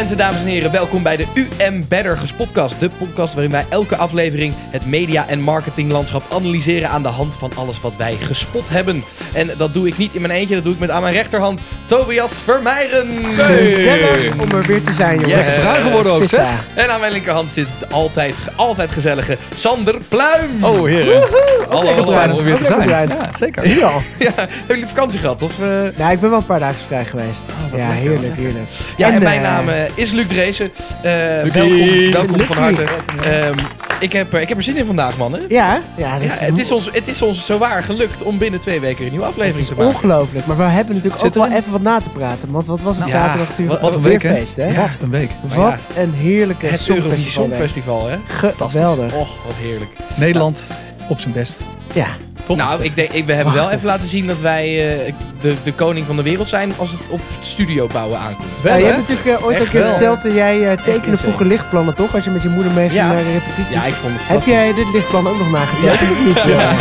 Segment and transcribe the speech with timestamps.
[0.00, 0.70] mensen, dames en heren.
[0.70, 2.80] Welkom bij de UM Beddergers podcast.
[2.80, 7.52] De podcast waarin wij elke aflevering het media- en marketinglandschap analyseren aan de hand van
[7.56, 9.04] alles wat wij gespot hebben.
[9.32, 11.64] En dat doe ik niet in mijn eentje, dat doe ik met aan mijn rechterhand
[11.84, 13.24] Tobias Vermeijren.
[13.34, 15.46] Gezellig om er weer te zijn, jongens.
[15.46, 15.60] Yes.
[15.60, 16.66] Bruin geworden ook, zeg.
[16.74, 20.64] En aan mijn linkerhand zit de altijd, altijd gezellige Sander Pluim.
[20.64, 21.22] Oh, heren.
[21.68, 22.88] hallo, om er weer te zijn.
[22.88, 23.06] Ja,
[23.38, 23.84] zeker.
[23.84, 24.02] Al.
[24.18, 25.42] Ja, hebben jullie vakantie gehad?
[25.42, 25.66] Of, eh?
[25.96, 27.44] Nou, ik ben wel een paar dagen vrij geweest.
[27.70, 28.70] wat ja, lekker, heerlijk, heerlijk.
[28.96, 30.70] Ja, en, mijn eh, naam eh, is Luc Dreesen.
[31.02, 32.84] Eh, welkom welkom van Lucie.
[32.84, 32.84] harte.
[33.30, 33.54] Ehm,
[34.00, 35.40] ik, heb, eh, ik heb er zin in vandaag, mannen.
[35.48, 39.04] Ja, ja, Ja, het, is ons, het is ons zowaar gelukt om binnen twee weken
[39.04, 39.94] een nieuwe aflevering te maken.
[39.94, 40.46] ongelooflijk.
[40.46, 42.50] Maar we hebben natuurlijk Zit ook wel even wat na te praten.
[42.50, 43.80] Want wat was het Nou, zaterdag ja, natuurlijk?
[43.80, 44.34] Wat een week, hè?
[44.34, 44.74] feest, hè?
[44.74, 45.30] Wat een week.
[45.54, 47.30] Wat een heerlijke Het Eurovisie.
[47.30, 48.16] Songfestival, hè?
[48.26, 49.14] Geweldig.
[49.14, 49.90] Och, wat heerlijk.
[50.16, 50.66] Nederland
[51.08, 51.62] op zijn best.
[51.94, 52.06] Ja,
[52.46, 52.56] Toch?
[52.56, 55.72] Nou, ik denk, ik, we hebben wel even laten zien dat wij eh, de, de
[55.72, 58.62] koning van de wereld zijn als het op het studio bouwen aankomt.
[58.62, 58.92] Wel, Nou, je hè?
[58.94, 59.88] hebt natuurlijk eh, ooit een keer wel.
[59.90, 62.14] verteld dat jij eh, tekende vroeger lichtplannen, toch?
[62.14, 63.06] Als je met je moeder meeging Ja.
[63.12, 63.72] naar de repetities.
[63.72, 66.26] Ja, ik vond het Heb jij dit lichtplan ook nog nagetekend?
[66.26, 66.42] niet?
[66.54, 66.72] Ja.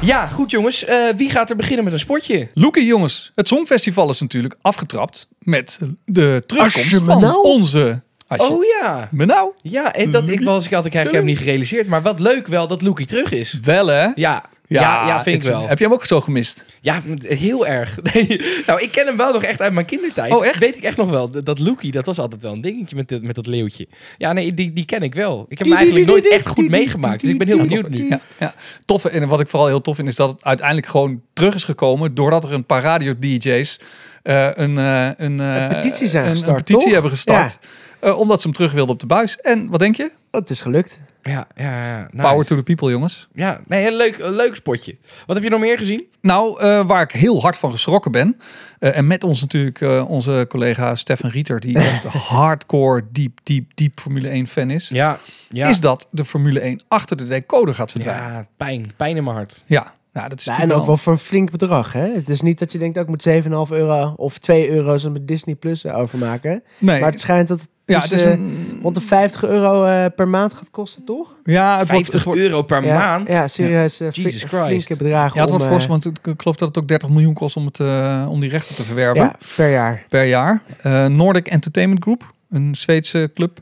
[0.00, 0.84] Ja, goed jongens.
[0.84, 2.48] Eh, wie gaat er beginnen met een sportje?
[2.54, 3.30] Loekie, jongens.
[3.34, 7.42] Het Songfestival is natuurlijk afgetrapt met de terugkomst van Menau.
[7.42, 8.02] onze...
[8.40, 9.08] Oh ja.
[9.12, 9.52] Menau.
[9.62, 11.86] Ja, en dat, ik, was, ik had ik eigenlijk helemaal niet gerealiseerd.
[11.86, 13.58] Maar wat leuk wel dat Loekie terug is.
[13.62, 14.08] Wel, hè?
[14.14, 15.68] Ja, ja, ja, vind ik wel.
[15.68, 16.64] Heb jij hem ook zo gemist?
[16.80, 17.98] Ja, heel erg.
[18.12, 20.32] Nee, nou, ik ken hem wel nog echt uit mijn kindertijd.
[20.32, 20.58] Oh, echt?
[20.58, 21.30] Weet ik echt nog wel.
[21.30, 23.86] Dat, dat Loekie, dat was altijd wel een dingetje met, dit- met dat leeuwtje.
[24.18, 25.46] Ja, nee, die, die ken ik wel.
[25.48, 27.20] Ik heb hem eigenlijk nooit echt goed meegemaakt.
[27.20, 28.08] Dus ik ben heel benieuwd nu.
[28.08, 28.54] Ja, ja.
[28.84, 31.64] Tof, en wat ik vooral heel tof vind, is dat het uiteindelijk gewoon terug is
[31.64, 33.78] gekomen doordat er een paar radio-dj's
[34.22, 36.92] een, eh, een, eh, Een petitie zijn een- gestart, Een petitie toch?
[36.92, 37.58] hebben gestart.
[38.00, 39.40] eh, omdat ze hem terug wilden op de buis.
[39.40, 40.10] En wat denk je?
[40.30, 41.00] Het is gelukt.
[41.22, 42.06] Ja, ja, ja.
[42.10, 42.28] nice.
[42.28, 43.26] Power to the people, jongens.
[43.34, 44.96] Ja, nee, heel leuk, een leuk spotje.
[45.26, 46.04] Wat heb je nog meer gezien?
[46.20, 48.36] Nou, eh, waar ik heel hard van geschrokken ben.
[48.78, 53.70] eh, en met ons natuurlijk eh, onze collega Stefan Rieter, die echt hardcore, diep, diep,
[53.74, 54.88] diep Formule 1 fan is.
[54.88, 55.68] Ja, ja.
[55.68, 58.24] Is dat de Formule 1 achter de decoder gaat verdwijnen.
[58.26, 58.92] Ja, Ja, pijn.
[58.96, 59.62] Pijn in mijn hart.
[59.66, 59.94] ja.
[60.12, 61.92] Nou, dat is Ja, en natuurlijk ook wel voor een flink bedrag.
[61.92, 62.12] Hè?
[62.14, 63.22] Het is niet dat je denkt, ook ik moet
[63.68, 66.62] 7,5 euro of 2 euro's met Disney Plus overmaken.
[66.78, 69.44] Nee, Maar het schijnt dat het ja, dus, het is eh, een, rond de 50
[69.44, 71.28] euro eh, per maand gaat kosten, toch?
[71.44, 73.28] ja, het wordt, 50 het wordt, euro per ja, maand.
[73.32, 74.00] Ja, serieus.
[74.00, 74.64] eh, fli- Jesus Christ.
[74.64, 77.08] Flinke bedragen ja, het wordt eh, fors, want ik ik geloof dat het ook 30
[77.08, 80.04] miljoen kost om, het, eh, om die rechten te verwerven ja, per jaar.
[80.08, 80.62] per jaar.
[80.78, 83.58] Eh, Nordic Entertainment Group, een Zweedse club.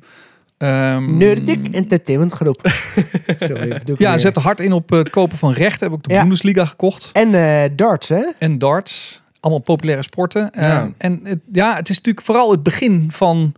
[0.60, 2.60] Ehm, Nordic Entertainment Groep.
[3.38, 4.18] Sorry, ik Ja, weer.
[4.18, 5.86] zetten hard in op het kopen van rechten.
[5.88, 6.20] Heb ook de Ja.
[6.20, 7.10] Bundesliga gekocht.
[7.12, 8.22] En eh, darts, hè?
[8.38, 9.22] en darts.
[9.40, 10.50] Allemaal populaire sporten.
[10.52, 10.90] Eh, Ja.
[10.98, 13.54] en het, ja, het is natuurlijk vooral het begin van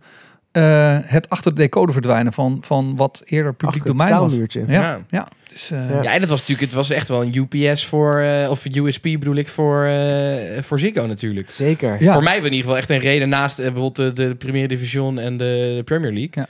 [0.51, 4.33] eh, het achter de decoder verdwijnen van, van wat eerder publiek Achter het domein was.
[4.67, 4.99] Ja, Ja.
[5.09, 5.27] ja.
[5.49, 6.01] Dus, eh, Ja.
[6.03, 8.77] Ja, en het was natuurlijk, het was echt wel een UPS voor, eh, of een
[8.77, 11.49] USP bedoel ik, voor, eh voor Ziggo natuurlijk.
[11.49, 11.95] Zeker.
[12.03, 12.13] Ja.
[12.13, 14.67] Voor mij was in ieder geval echt een reden naast eh, bijvoorbeeld de, de Premier
[14.67, 16.29] Division en de, de Premier League.
[16.31, 16.47] Ja.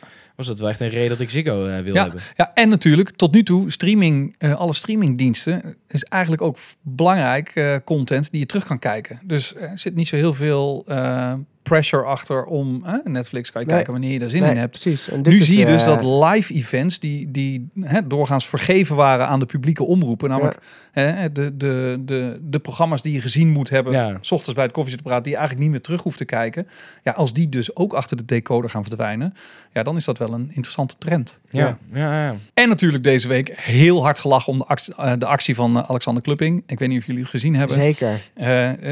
[0.48, 2.02] Was dat wel echt een reden dat ik Ziggo eh, wil Ja.
[2.04, 2.22] hebben.
[2.36, 7.76] Ja, en natuurlijk tot nu toe streaming, eh, alle streamingdiensten is eigenlijk ook belangrijk eh,
[7.86, 9.20] content die je terug kan kijken.
[9.24, 11.34] Dus er zit niet zo heel veel eh,
[11.64, 13.76] pressure achter om eh, Netflix kan je Nee.
[13.76, 14.72] kijken wanneer je daar zin Nee, in hebt.
[14.82, 15.10] Precies.
[15.10, 18.48] En dit Nu is, zie je dus eh, dat live events die, die hè, doorgaans
[18.48, 20.58] vergeven waren aan de publieke omroepen, namelijk
[20.92, 24.18] hè, de, de, de, de programma's die je gezien moet hebben, Ja.
[24.22, 26.68] s ochtends bij het koffiezetapparaat, die je eigenlijk niet meer terug hoeft te kijken.
[27.04, 29.34] Ja, als die dus ook achter de decoder gaan verdwijnen,
[29.74, 31.40] ja, dan is dat wel een interessante trend.
[31.50, 32.36] Ja, ja, ja.
[32.54, 35.90] En natuurlijk deze week heel hard gelachen om de actie, eh, de actie van eh,
[35.90, 36.64] Alexander Klupping.
[36.66, 37.76] Ik weet niet of jullie het gezien hebben.
[37.76, 38.20] Zeker.
[38.34, 38.48] Eh,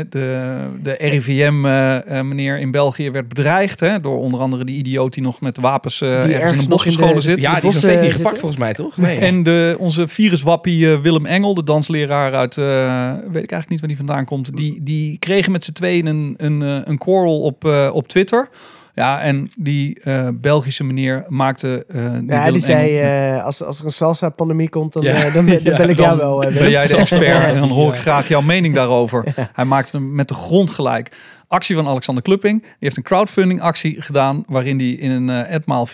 [0.10, 5.42] de de RIVM-meneer in België werd bedreigd hè, door onder andere die idioot die nog
[5.42, 7.42] met wapens eh, Die ergens in een nog bos in de- verscholen zit.
[7.42, 8.18] Ja, die is nog steeds niet zitten?
[8.18, 8.98] gepakt volgens mij, toch?
[8.98, 9.18] Nee.
[9.20, 12.66] En de, onze viruswappie eh, Willem Engel, de dansleraar uit, eh,
[13.14, 16.34] weet ik eigenlijk niet waar die vandaan komt, die, die kregen met z'n tweeën een,
[16.38, 18.50] een, eh, een quarrel op, eh, op Twitter.
[18.96, 21.86] Ja, en die eh, Belgische meneer maakte.
[21.88, 25.14] eh, die Ja, Willem die zei, eh, als, als er een salsa-pandemie komt, dan, Ja.
[25.24, 26.44] eh, dan, ben- dan Ja, ik jou wel.
[26.44, 29.26] eh, ben jij de expert en dan hoor ik graag jouw mening daarover.
[29.54, 31.12] Hij maakte hem met de grond gelijk.
[31.52, 32.62] Actie van Alexander Klupping.
[32.62, 35.94] Die heeft een crowdfunding actie gedaan waarin hij in een eh etmaal 24.000,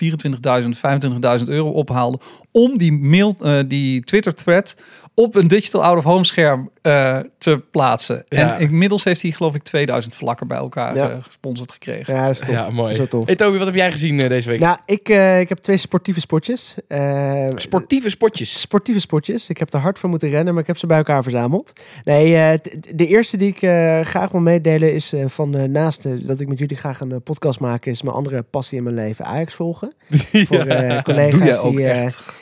[1.40, 2.20] 25.000 euro ophaalde
[2.52, 4.76] om die mail, eh, die Twitter thread
[5.20, 8.26] op een digital out of home scherm eh, te plaatsen.
[8.30, 8.56] Ja.
[8.58, 11.10] En inmiddels heeft hij geloof ik 2000 vlakken bij elkaar Ja.
[11.10, 12.14] eh, gesponsord gekregen.
[12.16, 12.50] Ja, dat is tof.
[12.50, 12.94] Ja, mooi.
[12.94, 13.26] Zo tof.
[13.26, 14.60] Hey Toby, wat heb jij gezien eh, deze week?
[14.60, 16.76] Nou, ik, eh, ik heb twee sportieve spotjes.
[16.88, 18.60] Eh, Sportieve spotjes.
[18.62, 19.50] sportieve spotjes.
[19.50, 21.74] Ik heb er hard voor moeten rennen, maar ik heb ze bij elkaar verzameld.
[22.04, 22.58] Nee, eh,
[22.96, 26.48] de eerste die ik eh, graag wil meedelen is eh, van eh, naast dat ik
[26.48, 29.94] met jullie graag een podcast maak, is mijn andere passie in mijn leven Ajax volgen.
[30.48, 32.36] Voor eh, collega's Doe jij ook die, echt.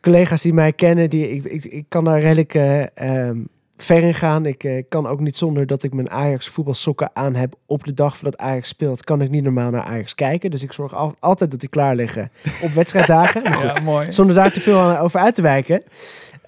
[0.00, 3.38] Collega's die mij kennen, die, ik, ik, ik kan daar redelijk eh, ehm,
[3.76, 4.46] ver in gaan.
[4.46, 7.94] Ik eh, kan ook niet zonder dat ik mijn Ajax voetbalsokken aan heb op de
[7.94, 10.50] dag voordat Ajax speelt, kan ik niet normaal naar Ajax kijken.
[10.50, 12.30] Dus ik zorg al- altijd dat die klaar liggen
[12.62, 13.42] op wedstrijddagen.
[13.50, 14.12] Maar goed, Ja, mooi.
[14.12, 15.82] zonder daar te veel over uit te wijken.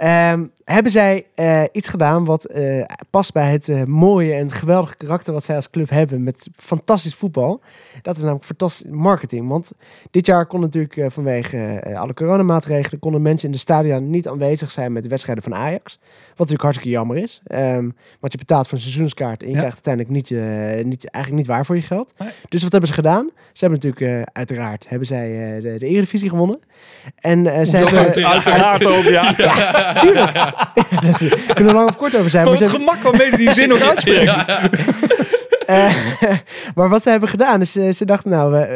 [0.03, 4.97] Ehm, hebben zij eh, iets gedaan wat eh, past bij het eh, mooie en geweldige
[4.97, 7.61] karakter wat zij als club hebben met fantastisch voetbal.
[8.03, 9.49] Dat is namelijk fantastisch marketing.
[9.49, 9.73] Want
[10.11, 14.93] dit jaar kon natuurlijk vanwege alle coronamaatregelen konden mensen in de stadia niet aanwezig zijn
[14.93, 15.99] met de wedstrijden van Ajax.
[16.03, 17.41] Wat natuurlijk hartstikke jammer is.
[17.45, 17.91] Ehm,
[18.21, 19.59] want je betaalt voor een seizoenskaart en je Ja.
[19.59, 20.31] krijgt uiteindelijk niet,
[20.87, 22.15] niet, eigenlijk niet waar voor je geld.
[22.19, 22.29] Nee.
[22.49, 23.31] Dus wat hebben ze gedaan?
[23.53, 26.61] Ze hebben natuurlijk uiteraard hebben zij de, de Eredivisie gewonnen.
[27.19, 27.99] En ze hebben...
[27.99, 29.35] uiteraard, uiteraard ook, ja.
[30.01, 30.33] Tuurlijk.
[31.03, 32.45] Dus, we kunnen er lang of kort over zijn.
[32.45, 34.35] Maar Maar, het hebben- gemak waarmee die zin nog uitspreekt.
[35.67, 35.95] eh,
[36.75, 38.67] maar wat ze hebben gedaan is, eh, ze dachten nou,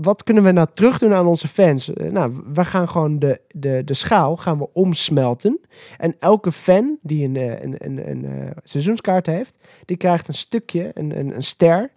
[0.00, 1.92] wat kunnen we nou terug doen aan onze fans?
[1.92, 5.60] Eh, nou, we gaan gewoon de, de, de schaal gaan we omsmelten.
[5.98, 9.54] En elke fan die een, een, een, een, seizoenskaart heeft,
[9.84, 11.90] die krijgt een stukje, een, een, een ster.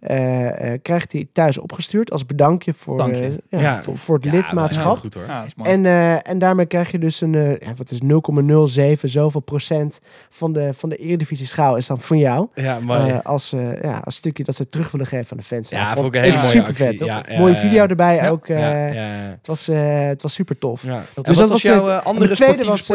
[0.00, 3.82] Eh, eh, krijgt hij thuis opgestuurd als bedankje voor, eh, ja, Ja.
[3.82, 4.98] voor, voor het Ja, lidmaatschap.
[4.98, 5.24] goed hoor.
[5.62, 10.00] En, eh, en daarmee krijg je dus een, eh, ja, wat is 0,07 zoveel procent
[10.30, 12.48] van de, van de Eredivisie schaal is dan van jou.
[12.54, 13.20] Ja, mooi.
[13.22, 13.50] Als,
[13.82, 15.68] ja, als stukje dat ze terug willen geven aan de fans.
[15.68, 16.86] Ja, vond ik een hele echt mooie super actie.
[16.86, 16.98] vet.
[16.98, 17.88] Ja, ja, mooie ja, video ja.
[17.88, 18.46] erbij Ja, ook.
[18.48, 19.02] eh, ja, ja.
[19.30, 20.84] Het, was, eh, het was super tof.
[20.84, 21.04] Ja.
[21.22, 22.90] Dus dat was jouw andere de tweede was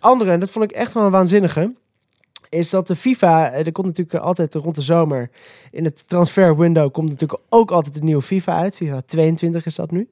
[0.00, 1.72] andere, en dat vond ik echt wel een waanzinnige.
[2.54, 5.30] Is dat de FIFA, eh, er komt natuurlijk altijd rond de zomer
[5.70, 8.76] in het transfer window komt natuurlijk ook altijd een nieuwe FIFA uit.
[8.76, 10.08] FIFA 22 is dat nu.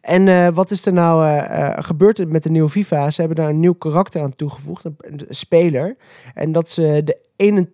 [0.00, 3.10] En eh, wat is er nou eh, gebeurd met de nieuwe FIFA?
[3.10, 5.96] Ze hebben daar een nieuw karakter aan toegevoegd, een, speler.
[6.34, 7.68] En dat ze de ene,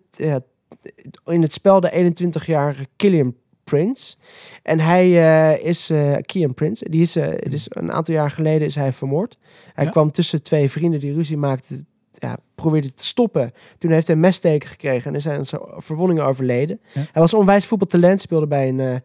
[1.25, 3.35] in het spel de 21-jarige Killian
[3.65, 4.15] Prince.
[4.63, 5.11] En hij
[5.57, 6.89] is uh, Kian Prince.
[6.89, 9.37] Die is, eh, dus een aantal jaar geleden is hij vermoord.
[9.73, 9.91] Hij Ja.
[9.91, 11.87] kwam tussen twee vrienden die ruzie maakten.
[12.19, 13.53] Ja, probeerde te stoppen.
[13.77, 16.79] Toen heeft hij een messteken gekregen en hij aan zijn verwondingen overleden.
[16.91, 17.01] Ja.
[17.11, 18.95] Hij was onwijs voetbaltalent, speelde bij een eh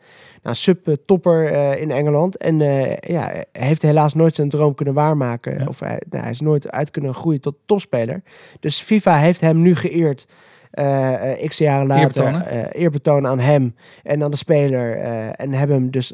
[0.42, 2.36] nou, sub-topper eh, in Engeland.
[2.36, 5.58] En eh, ja, heeft helaas nooit zijn droom kunnen waarmaken.
[5.58, 5.66] Ja.
[5.66, 8.22] Of hij, nou, hij is nooit uit kunnen groeien tot topspeler.
[8.60, 10.26] Dus FIFA heeft hem nu geëerd.
[10.70, 14.96] Eh, x jaren later Eerbetoon, eh, eerbetoon aan hem en aan de speler.
[15.30, 16.12] en hebben hem dus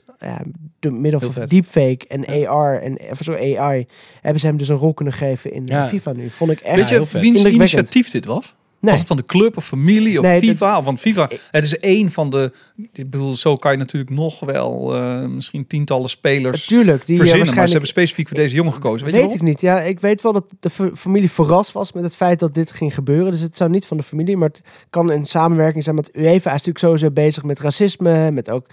[0.78, 3.86] door middel van deepfake en AR en zo AI
[4.20, 5.88] hebben ze hem dus een rol kunnen geven in Ja.
[5.88, 6.30] FIFA nu.
[6.30, 8.56] Vond ik echt Weet heel je wiens initiatief dit was?
[8.86, 8.94] Nee.
[8.94, 10.82] Was het van de club of familie of Nee, FIFA?
[10.82, 12.52] Want FIFA, het is één van de...
[12.92, 17.20] Ik bedoel, zo kan je natuurlijk nog wel eh, misschien tientallen spelers Natuurlijk, die eh,
[17.22, 17.54] verzinnen.
[17.54, 19.06] Maar ze hebben specifiek voor deze jongen gekozen.
[19.06, 19.36] Weet, Weet, je wel?
[19.36, 19.60] ik niet.
[19.60, 22.70] Ja, ik weet wel dat de fa- familie verrast was met het feit dat dit
[22.72, 23.30] ging gebeuren.
[23.30, 25.96] Dus het zou niet van de familie, maar het kan een samenwerking zijn.
[25.96, 28.66] Want UEFA is natuurlijk sowieso bezig met racisme, met ook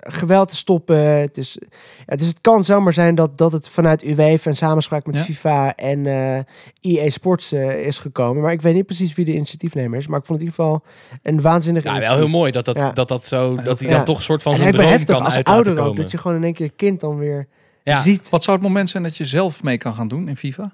[0.00, 0.96] geweld te stoppen.
[1.20, 1.58] Het, is,
[2.06, 5.22] ja, dus het kan zomaar zijn dat, dat het vanuit UEFA en samenspraak met Ja.
[5.22, 6.38] FIFA en eh
[6.80, 8.42] EA Sports eh, is gekomen.
[8.42, 10.06] Maar ik weet niet precies wie de initiatiefnemer is.
[10.06, 10.84] Maar ik vond het in ieder geval
[11.22, 12.92] een waanzinnig Ja, wel heel mooi dat dat, Ja.
[12.92, 13.94] dat, dat zo, dat hij Ja.
[13.96, 16.02] dan toch een soort van wel droom heftig kan als ouder ook, komen.
[16.02, 17.46] dat je gewoon in één keer je kind dan weer
[17.84, 17.96] Ja.
[18.00, 18.28] ziet.
[18.28, 20.72] Wat zou het moment zijn dat je zelf mee kan gaan doen in FIFA?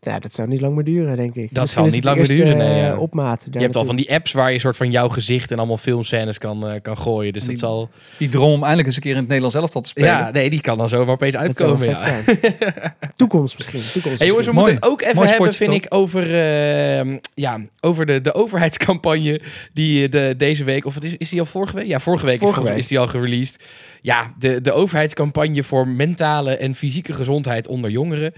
[0.00, 1.54] Ja, dat zou niet lang meer duren, denk ik.
[1.54, 2.96] Dat Misschien zal niet lang meer duren, nee, eh, ja.
[2.96, 3.46] opmaat.
[3.50, 6.38] Je hebt al van die apps waar je soort van jouw gezicht en allemaal filmscènes
[6.38, 7.32] kan, eh, kan gooien.
[7.32, 7.90] Dus dat zal...
[8.18, 10.08] Die droom om eindelijk eens een keer in het Nederlands elftal te spelen.
[10.08, 11.88] Ja, nee, die kan dan zomaar opeens Dat zou uitkomen.
[11.88, 11.98] Ja.
[11.98, 12.38] zijn.
[13.16, 13.80] Toekomst misschien.
[13.92, 14.64] Toekomst Hey jongens, we Mooi.
[14.66, 18.34] moeten het ook even Mooi hebben, sportje, vind ik, over, eh, ja, over de, de
[18.34, 19.40] overheidscampagne
[19.72, 21.86] die eh, de, deze week, of is, is die al vorige week?
[21.86, 22.78] Ja, vorige week, Vorige is, week.
[22.78, 23.64] is die al gereleased.
[24.02, 28.32] Ja, de, de overheidscampagne voor mentale en fysieke gezondheid onder jongeren.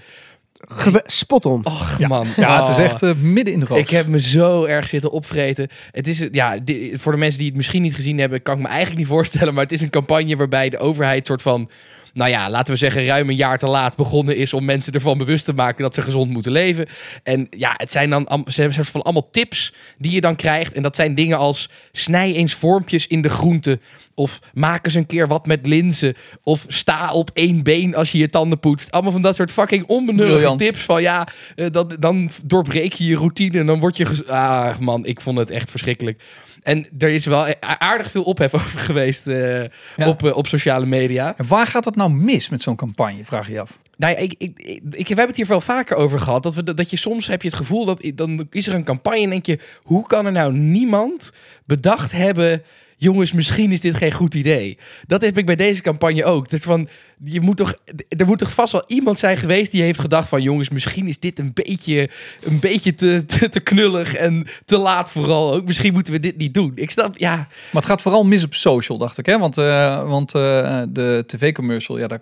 [0.69, 1.65] Gewe- Spot on.
[1.67, 2.09] Och Ja.
[2.09, 2.27] man.
[2.37, 2.83] Ja, het is Oh.
[2.85, 3.79] echt eh, midden in de roos.
[3.79, 5.69] Ik heb me zo erg zitten opvreten.
[5.91, 6.59] Het is, ja,
[6.93, 9.55] voor de mensen die het misschien niet gezien hebben, kan ik me eigenlijk niet voorstellen.
[9.55, 11.69] Maar het is een campagne waarbij de overheid soort van,
[12.13, 15.19] nou ja, laten we zeggen, ruim een jaar te laat begonnen is om mensen ervan
[15.19, 16.87] bewust te maken dat ze gezond moeten leven.
[17.23, 20.73] En ja, het zijn dan ze hebben van allemaal tips die je dan krijgt.
[20.73, 23.79] En dat zijn dingen als snij eens vormpjes in de groente.
[24.15, 26.17] Of maak eens een keer wat met linzen.
[26.43, 28.91] Of sta op één been als je je tanden poetst.
[28.91, 30.83] Allemaal van dat soort fucking onbenullige tips.
[30.83, 34.25] Van ja, eh, dat, dan doorbreek je je routine en dan word je...
[34.27, 36.23] Ah man, ik vond het echt verschrikkelijk.
[36.63, 39.63] En er is wel aardig veel ophef over geweest eh,
[39.97, 40.09] Ja.
[40.09, 41.35] op, eh, op sociale media.
[41.37, 43.79] En waar gaat het nou mis met zo'n campagne, vraag je je af.
[43.97, 46.43] Nou ja, ik, ik, ik, ik- we hebben het hier wel vaker over gehad.
[46.43, 49.23] Dat, we, dat je soms heb je het gevoel dat dan is er een campagne
[49.23, 51.33] en denk je, hoe kan er nou niemand
[51.65, 52.63] bedacht hebben?
[53.01, 54.79] Jongens, misschien is dit geen goed idee.
[55.07, 56.51] Dat heb ik bij deze campagne ook.
[56.51, 56.89] Dat van,
[57.25, 57.75] je moet toch,
[58.09, 60.43] er moet toch vast wel iemand zijn geweest die heeft gedacht van...
[60.43, 62.11] jongens, misschien is dit een beetje,
[62.45, 65.65] een beetje te, te, knullig en te laat vooral ook.
[65.67, 66.73] Misschien moeten we dit niet doen.
[66.75, 69.27] Ik snap, ja, Maar het gaat vooral mis op social, dacht ik.
[69.27, 69.39] Hè?
[69.39, 72.21] Want, eh, want eh, de tv-commercial, ja, daar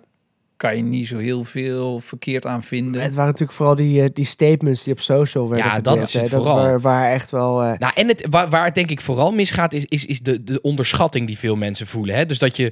[0.59, 3.01] kan je niet zo heel veel verkeerd aan vinden.
[3.01, 6.07] Het waren natuurlijk vooral die, eh, die statements die op social werden Ja, gedeeld, dat
[6.07, 6.55] is het vooral.
[6.55, 7.61] Waar, waar echt wel...
[7.63, 10.43] eh, Nou, en het, waar, waar het denk ik vooral misgaat, is, is, is de,
[10.43, 12.15] de onderschatting die veel mensen voelen.
[12.15, 12.25] Hè?
[12.25, 12.71] Dus dat je,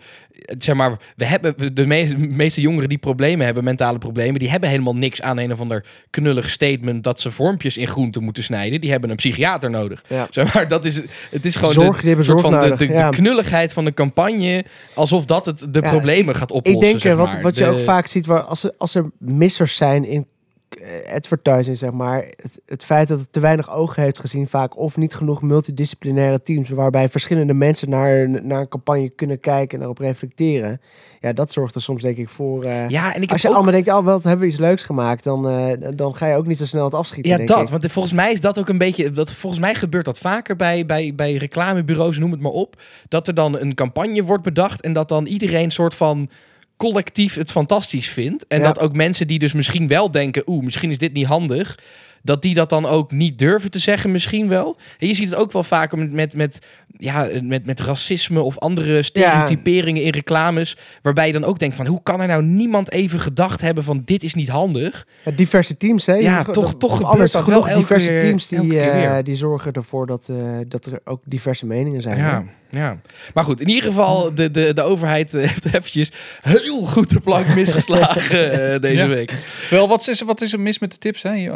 [0.58, 4.70] zeg maar, we hebben de meeste, meeste jongeren die problemen hebben, mentale problemen, die hebben
[4.70, 8.82] helemaal niks aan een of ander knullig statement dat ze vormpjes in groenten moeten snijden.
[8.82, 10.04] Die hebben een psychiater nodig.
[10.08, 10.28] Ja.
[10.30, 11.02] Zeg maar, dat is,
[11.32, 13.10] het is gewoon Zorg, de, soort van de, nodig, de, ja.
[13.10, 16.84] de knulligheid van de campagne, alsof dat het de Ja, problemen gaat oplossen.
[16.84, 18.96] Ik denk zeg eh, wat, wat je De- ook vaak ziet, waar als er, als
[18.96, 20.28] er missers zijn in
[20.70, 22.24] eh, advertising, zeg maar.
[22.36, 26.42] Het, het feit dat het te weinig ogen heeft gezien, vaak of niet genoeg multidisciplinaire
[26.42, 30.82] teams, waarbij verschillende mensen naar, een- naar een campagne kunnen kijken en daarop reflecteren.
[31.22, 32.64] Ja, dat zorgt er soms denk ik voor.
[32.64, 34.84] eh, ja, en ik als je ook- allemaal denkt, oh, wat hebben we iets leuks
[34.84, 37.32] gemaakt, dan, eh, dan ga je ook niet zo snel het afschieten.
[37.32, 37.60] Ja, denk dat.
[37.62, 37.68] ik.
[37.68, 39.10] Want volgens mij is dat ook een beetje.
[39.12, 42.82] Dat, volgens mij gebeurt dat vaker bij, bij, bij reclamebureaus, noem het maar op.
[43.10, 46.30] Dat er dan een campagne wordt bedacht en dat dan iedereen soort van
[46.78, 48.48] collectief het fantastisch vindt.
[48.48, 48.66] En Ja.
[48.66, 51.80] dat ook mensen die dus misschien wel denken, oeh, misschien is dit niet handig.
[52.24, 54.78] Dat die dat dan ook niet durven te zeggen, misschien wel.
[55.00, 56.60] En je ziet het ook wel vaker met, met, met,
[57.00, 60.78] ja, met, met racisme of andere stereotyperingen in reclames.
[61.02, 64.02] Waarbij je dan ook denkt van, hoe kan er nou niemand even gedacht hebben van
[64.06, 65.08] dit is niet handig?
[65.24, 66.14] Ja, diverse teams, hè?
[66.14, 69.72] Ja, toch- dat- toch op gebeurt dat genoeg diverse keer- teams die, eh, die zorgen
[69.74, 70.36] ervoor dat, eh,
[70.68, 72.18] dat er ook diverse meningen zijn.
[72.18, 72.28] hè?
[72.30, 73.00] Ja, ja.
[73.34, 76.12] Maar goed, in ieder geval, de, de, de overheid eh, heeft eventjes
[76.42, 79.08] heel goed de plank misgeslagen eh, deze Ja.
[79.08, 79.34] week.
[79.60, 81.24] Terwijl, wat is, er- wat is er mis met de tips?
[81.24, 81.52] Hè?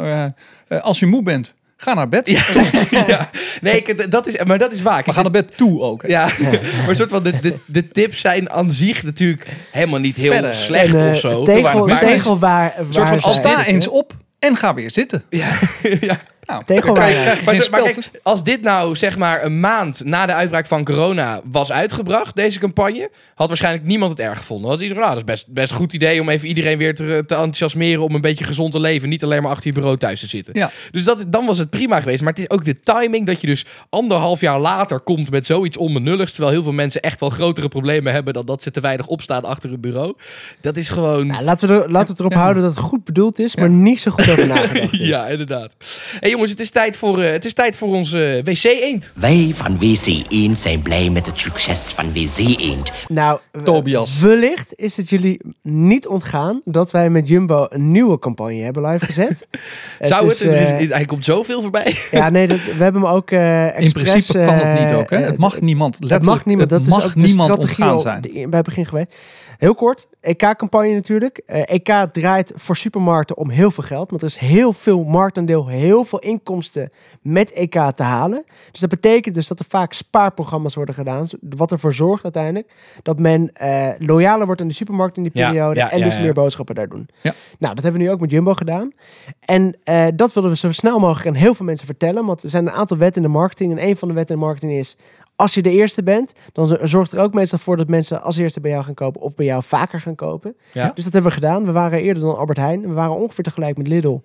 [0.80, 2.26] Als je moe bent, ga naar bed.
[2.26, 2.44] Ja,
[3.06, 3.30] ja.
[3.60, 5.02] Nee, ik, dat is, maar dat is waar.
[5.04, 6.02] Maar ga naar bed toe ook.
[6.02, 6.08] hè.
[6.08, 10.16] Ja, maar een soort van de, de, de tips zijn aan zich natuurlijk helemaal niet
[10.16, 10.54] heel Verder.
[10.54, 11.42] slecht eh, of zo.
[11.42, 14.74] Tegel, Maar- tegel waar, soort waar van zij- als Sta dit- eens op en ga
[14.74, 15.22] weer zitten.
[15.28, 15.48] Ja,
[16.00, 16.20] ja.
[16.52, 20.26] Nou, krijg, krijg je Maar, maar kijk, als dit nou zeg maar een maand na
[20.26, 24.70] de uitbraak van corona was uitgebracht, deze campagne, had waarschijnlijk niemand het erg gevonden.
[24.70, 27.04] Had iedereen, nou, dat is best, best een goed idee om even iedereen weer te,
[27.04, 29.08] te enthousiasmeren om een beetje gezond te leven.
[29.08, 30.54] Niet alleen maar achter je bureau thuis te zitten.
[30.56, 30.70] Ja.
[30.90, 32.22] Dus dat, dan was het prima geweest.
[32.22, 35.76] Maar het is ook de timing dat je dus anderhalf jaar later komt met zoiets
[35.76, 36.32] onbenulligs.
[36.32, 39.44] Terwijl heel veel mensen echt wel grotere problemen hebben dan dat ze te weinig opstaan
[39.44, 40.14] achter hun bureau.
[40.60, 41.26] Dat is gewoon...
[41.26, 42.38] Nou, laten, we er, laten we het erop Ja.
[42.38, 44.98] houden dat het goed bedoeld is, maar niet zo goed over nagedacht is.
[44.98, 45.74] Ja, inderdaad.
[46.20, 49.12] hey, jongens, het is tijd voor, eh, het is tijd voor onze wc-eend.
[49.16, 52.92] Wij van WC Eend zijn blij met het succes van WC Eend.
[53.08, 54.20] Nou, Tobias.
[54.20, 59.04] wellicht is het jullie niet ontgaan dat wij met Jumbo een nieuwe campagne hebben live
[59.04, 59.46] gezet.
[60.00, 60.48] Zou is, het?
[60.52, 61.96] Er is- eh, hij komt zoveel voorbij.
[62.10, 65.10] ja, nee, dat, we hebben hem ook eh In principe kan het niet eh, ook.
[65.10, 65.16] Hè?
[65.16, 65.98] eh, Het mag niemand.
[66.08, 66.68] Het mag niemand.
[66.70, 68.20] Dat het is mag ook de niemand strategie ontgaan al zijn.
[68.20, 69.14] de- bij het begin geweest.
[69.58, 71.42] Heel kort, EK-campagne natuurlijk.
[71.46, 74.10] Eh, EK draait voor supermarkten om heel veel geld.
[74.10, 76.90] Want er is heel veel marktaandeel, heel veel inkomsten
[77.22, 78.44] met EK te halen.
[78.70, 81.28] Dus dat betekent dus dat er vaak spaarprogramma's worden gedaan.
[81.40, 85.74] Wat ervoor zorgt uiteindelijk dat men eh loyaler wordt aan de supermarkt in die periode.
[85.74, 87.08] ja, en ja, dus meer boodschappen daar doen.
[87.20, 87.34] Ja.
[87.58, 88.92] Nou, dat hebben we nu ook met Jumbo gedaan.
[89.40, 92.26] En eh, dat willen we zo snel mogelijk aan heel veel mensen vertellen.
[92.26, 93.72] Want er zijn een aantal wetten in de marketing.
[93.72, 94.96] En een van de wetten in de marketing is...
[95.42, 98.60] Als je de eerste bent, dan zorgt er ook meestal voor dat mensen als eerste
[98.60, 100.56] bij jou gaan kopen of bij jou vaker gaan kopen.
[100.72, 100.92] Ja.
[100.94, 101.64] Dus dat hebben we gedaan.
[101.64, 102.80] We waren eerder dan Albert Heijn.
[102.80, 104.20] We waren ongeveer tegelijk met Lidl.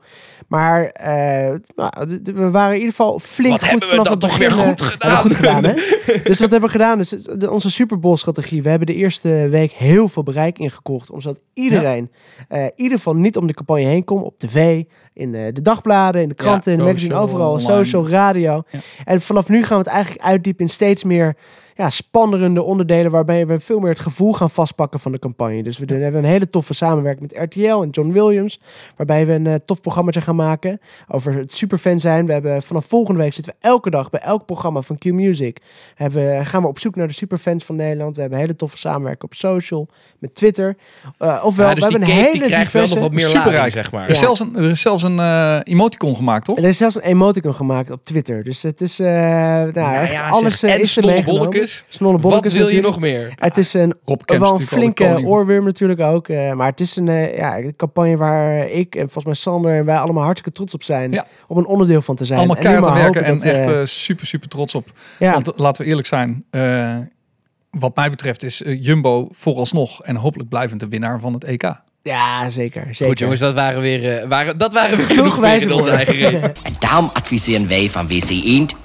[0.47, 4.13] Maar eh, nou, we waren in ieder geval flink Wat goed hebben we vanaf dan
[4.13, 4.51] het toch weer
[5.09, 5.63] eh, goed gedaan.
[5.63, 5.73] hè?
[6.23, 6.97] dus wat hebben we gedaan?
[6.97, 8.63] Dus de- onze Super Bowl strategie.
[8.63, 11.09] We hebben de eerste week heel veel bereik ingekocht.
[11.11, 12.11] Omdat iedereen,
[12.47, 14.23] eh, in ieder geval niet om de campagne heen komt.
[14.23, 14.83] Op tv,
[15.17, 17.51] in eh, de dagbladen, in de kranten, in de magazine, overal.
[17.51, 17.67] online.
[17.67, 18.63] Social, radio.
[19.05, 21.35] En vanaf nu gaan we het eigenlijk uitdiepen in steeds meer
[21.77, 25.63] ja, spannende onderdelen waarbij we veel meer het gevoel gaan vastpakken van de campagne.
[25.63, 28.59] Dus we doen- hebben een hele toffe samenwerking met RTL en John Williams,
[28.95, 32.25] waarbij we een eh, tof programma gaan maken over het superfan zijn.
[32.25, 35.57] We hebben vanaf volgende week zitten we elke dag bij elk programma van Q Music.
[35.95, 38.15] Hebben, gaan we op zoek naar de superfans van Nederland.
[38.15, 39.87] We hebben een hele toffe samenwerking op social,
[40.19, 40.75] met Twitter.
[41.17, 42.99] Eh, ofwel, Ja, dus we die hebben een die hele krijgt wel nog diverse...
[42.99, 43.55] wat meer Superrijk.
[43.55, 44.03] lading, zeg maar.
[44.03, 46.57] Er is zelfs een, er is zelfs een eh, emoticon gemaakt, toch?
[46.57, 48.43] Er is zelfs een emoticon gemaakt op Twitter.
[48.43, 51.66] Dus het is, eh nou, Nou echt ja, alles eh, is er meegenomen.
[51.87, 53.33] Snolle Wat wil je nog meer?
[53.35, 53.93] Het is een,
[54.25, 56.27] wel een flinke oorworm natuurlijk ook.
[56.27, 59.77] eh, maar het is een, eh, ja, een campagne waar ik en volgens mij Sander
[59.77, 61.11] en wij allemaal hartstikke trots op zijn.
[61.11, 61.25] Ja.
[61.47, 62.39] Om een onderdeel van te zijn.
[62.39, 64.87] Allemaal keihard te werken en dat, echt eh, super, super trots op.
[65.19, 66.97] ja, Want laten we eerlijk zijn, eh,
[67.71, 71.63] wat mij betreft is Jumbo vooralsnog en hopelijk blijvend de winnaar van het EK.
[72.01, 72.81] ja, zeker.
[72.85, 73.05] zeker.
[73.07, 75.89] Goed jongens, dat waren weer, waren, dat waren weer Genoeg genoeg weer in wijze onze
[75.89, 76.43] eigen reet.
[76.43, 78.07] En daarom adviseren wij van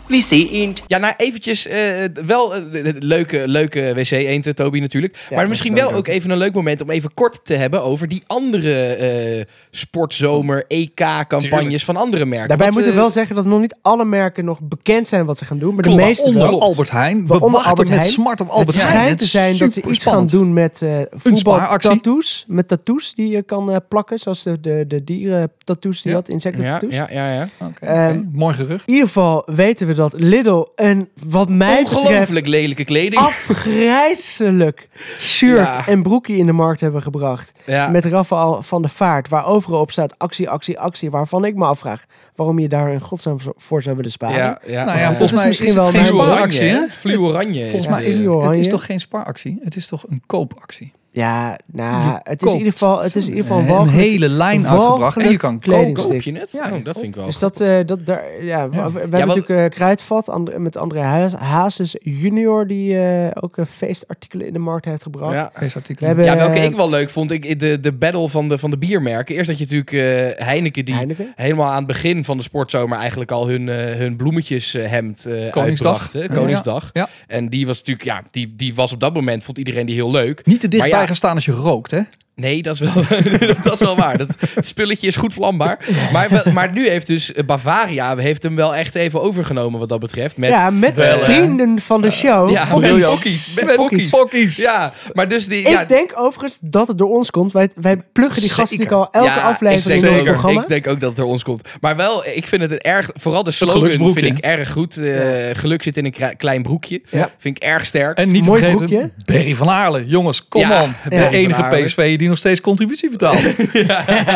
[0.07, 0.75] WC Eend We zien.
[0.87, 1.93] Ja, nou eventjes eh,
[2.27, 5.19] wel een leuke, leuke wc eend, Toby natuurlijk.
[5.31, 6.07] maar misschien wel ook.
[6.07, 11.51] even een leuk moment om even kort te hebben over die andere eh, sportzomer, EK-campagnes
[11.61, 11.83] Tuurlijk.
[11.83, 12.49] van andere merken.
[12.49, 15.39] Daarbij moeten we eh, wel zeggen dat nog niet alle merken nog bekend zijn wat
[15.39, 15.75] ze gaan doen.
[15.75, 16.61] Maar de meeste onder wel.
[16.61, 17.27] Albert Heijn.
[17.27, 18.11] We wachten Albert met Heijn.
[18.13, 18.89] smart op Het Albert Heijn.
[18.89, 20.31] schijnt Het te is zijn dat ze iets spannend.
[20.31, 21.21] gaan doen met eh spaaractie.
[21.21, 22.45] voetbaltattoos.
[22.49, 24.19] Met tattoos die je kan eh, plakken.
[24.19, 26.17] Zoals de, de, de dieren tattoos die Ja.
[26.19, 26.95] had, insecten ja, tattoos.
[26.95, 27.49] ja, ja, ja.
[27.81, 28.87] Ehm, Mooi gerucht.
[28.87, 33.23] In ieder geval weten we dat Lidl een, wat mij betreft, Ongelooflijk lelijke kleding.
[33.23, 35.87] afgrijzelijk shirt Ja.
[35.87, 37.53] en broekie in de markt hebben gebracht.
[37.67, 37.89] ja.
[37.89, 41.11] Met Rafael van der Vaart, waar overal op staat actie, actie, actie.
[41.11, 44.37] Waarvan ik me afvraag waarom je daar in godsnaam voor zou willen sparen.
[44.37, 44.85] ja, ja.
[44.85, 46.87] Nou ja, volgens is mij misschien is het wel geen mijn- spaaractie, hè?
[46.89, 47.61] Fluo oranje.
[47.63, 48.59] Volgens is mij het, is oranje.
[48.59, 49.59] is toch geen spaaractie?
[49.63, 50.93] Het is toch een koopactie?
[51.15, 54.29] Ja, nou, Je het is in ieder geval, het is in ieder geval een hele
[54.29, 56.11] lijn uitgebracht en je kan kleding- kopen.
[56.13, 56.51] Koop je het?
[56.53, 57.27] Ja, oh, dat vind ik wel.
[57.27, 61.01] Dus dat, eh, dat daar, ja, we, we hebben natuurlijk eh, Kruidvat And- met André
[61.01, 65.33] Haas- Hazes junior, die eh, ook feestartikelen in de markt heeft gebracht.
[65.35, 65.53] ja.
[65.61, 66.17] Deze artikelen.
[66.17, 68.71] We hebben- Ja, welke ik wel leuk vond, ik, de, de battle van de, van
[68.71, 69.35] de biermerken.
[69.37, 69.93] Eerst had je natuurlijk
[70.39, 71.33] eh, Heineken, die Heineken.
[71.37, 76.01] helemaal aan het begin van de sportzomer eigenlijk al hun, hun bloemetjeshemd eh Koningsdag.
[76.01, 76.13] uitbracht.
[76.13, 76.91] hè, Koningsdag.
[76.93, 77.09] Ja.
[77.27, 80.11] En die was natuurlijk, ja, die, die was op dat moment, vond iedereen die heel
[80.11, 80.47] leuk.
[80.47, 81.17] Niet te dichtbij Maar ja.
[81.17, 82.01] gaan staan als je rookt, hè?
[82.43, 82.93] Nee, dat is wel,
[83.65, 84.19] dat is wel waar.
[84.19, 85.79] Dat spulletje is goed vlambaar.
[86.13, 90.37] Maar, maar nu heeft dus Bavaria heeft hem wel echt even overgenomen wat dat betreft.
[90.39, 92.51] Met, ja, met wel, vrienden van de show.
[92.51, 92.93] ja, Pokkies.
[92.93, 93.55] met pokkies.
[93.65, 94.09] Met pokkies.
[94.09, 94.57] Fokkies.
[94.57, 95.59] Ja, maar dus die...
[95.61, 97.53] Ik ja, denk overigens dat het door ons komt.
[97.53, 98.97] Wij, wij pluggen die gasten Zeker.
[98.97, 100.61] al elke Ja, aflevering ik in ons ook- programma.
[100.63, 101.69] Ik denk ook dat het door ons komt.
[101.81, 103.11] Maar wel, ik vind het een erg...
[103.15, 104.97] Vooral de slogan vind ik erg goed.
[104.97, 105.15] Eh,
[105.53, 107.03] Geluk zit in een kle- klein broekje.
[107.11, 107.31] Ja.
[107.39, 108.19] Vind ik erg sterk.
[108.19, 109.11] En niet Mooi vergeten, broekje.
[109.25, 110.07] Berry van Aarle.
[110.07, 110.95] Jongens, kom Ja, on.
[111.09, 111.63] De enige.
[111.85, 113.41] PSV die nog steeds contributie betaalt.
[113.73, 114.29] ja, en,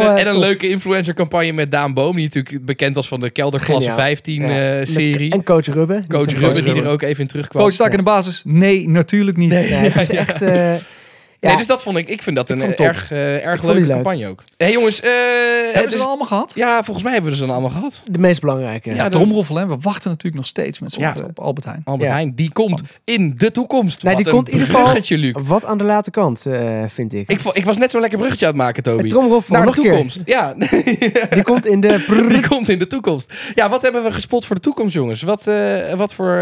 [0.00, 2.14] eh, en een leuke influencercampagne met Daan Boom.
[2.16, 4.06] Die natuurlijk bekend was van de Kelderklasse Geniaal.
[4.06, 4.48] 15 Ja.
[4.72, 5.32] eh, Met- serie.
[5.32, 6.02] En coach Rubbe.
[6.08, 6.80] Coach Rubbe die Rubbe.
[6.82, 7.62] er ook even in terugkwam.
[7.62, 8.42] Coach sta ik in de basis?
[8.44, 9.50] Nee, natuurlijk niet.
[9.50, 10.42] Nee, het is echt...
[11.44, 12.08] ja, Nee, dus dat vond ik...
[12.08, 13.88] Ik vind dat Ik een erg, eh, erg leuke leuk.
[13.90, 14.42] campagne ook.
[14.56, 15.10] Hé hey, jongens, eh,
[15.64, 16.52] Hebben het ze allemaal gehad?
[16.56, 18.02] ja, volgens mij hebben we ze dan allemaal gehad.
[18.10, 18.90] de meest belangrijke.
[18.90, 19.66] Ja, Ja, de- tromroffel, hè.
[19.66, 21.82] We wachten natuurlijk nog steeds met z'n op Albert Heijn.
[21.84, 22.14] Albert Ja.
[22.14, 24.02] Heijn, die komt in de toekomst.
[24.02, 25.42] Nee, Wat die een komt in ieder geval-.
[25.42, 27.28] Wat aan de late kant, eh, vind ik.
[27.30, 29.08] Ik, ik was net zo'n lekker bruggetje aan het maken, Toby.
[29.08, 30.22] Tromroffel, Naar de toekomst.
[30.24, 30.54] Ja,
[31.30, 32.04] Die komt in de...
[32.28, 33.32] die komt in de toekomst.
[33.54, 35.22] Ja, wat hebben we gespot voor de toekomst, jongens?
[35.22, 36.36] Wat, eh, wat voor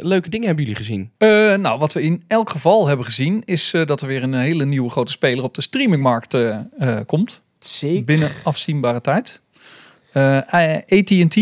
[0.00, 1.10] leuke dingen hebben jullie gezien?
[1.18, 4.34] Eh, nou, wat we in elk geval hebben gezien, is eh, dat er weer een
[4.48, 7.42] hele nieuwe grote speler op de streamingmarkt eh, eh, komt.
[7.58, 8.04] Zeker.
[8.04, 9.40] Binnen afzienbare tijd.
[10.12, 10.36] Eh,
[10.88, 11.36] AT&T,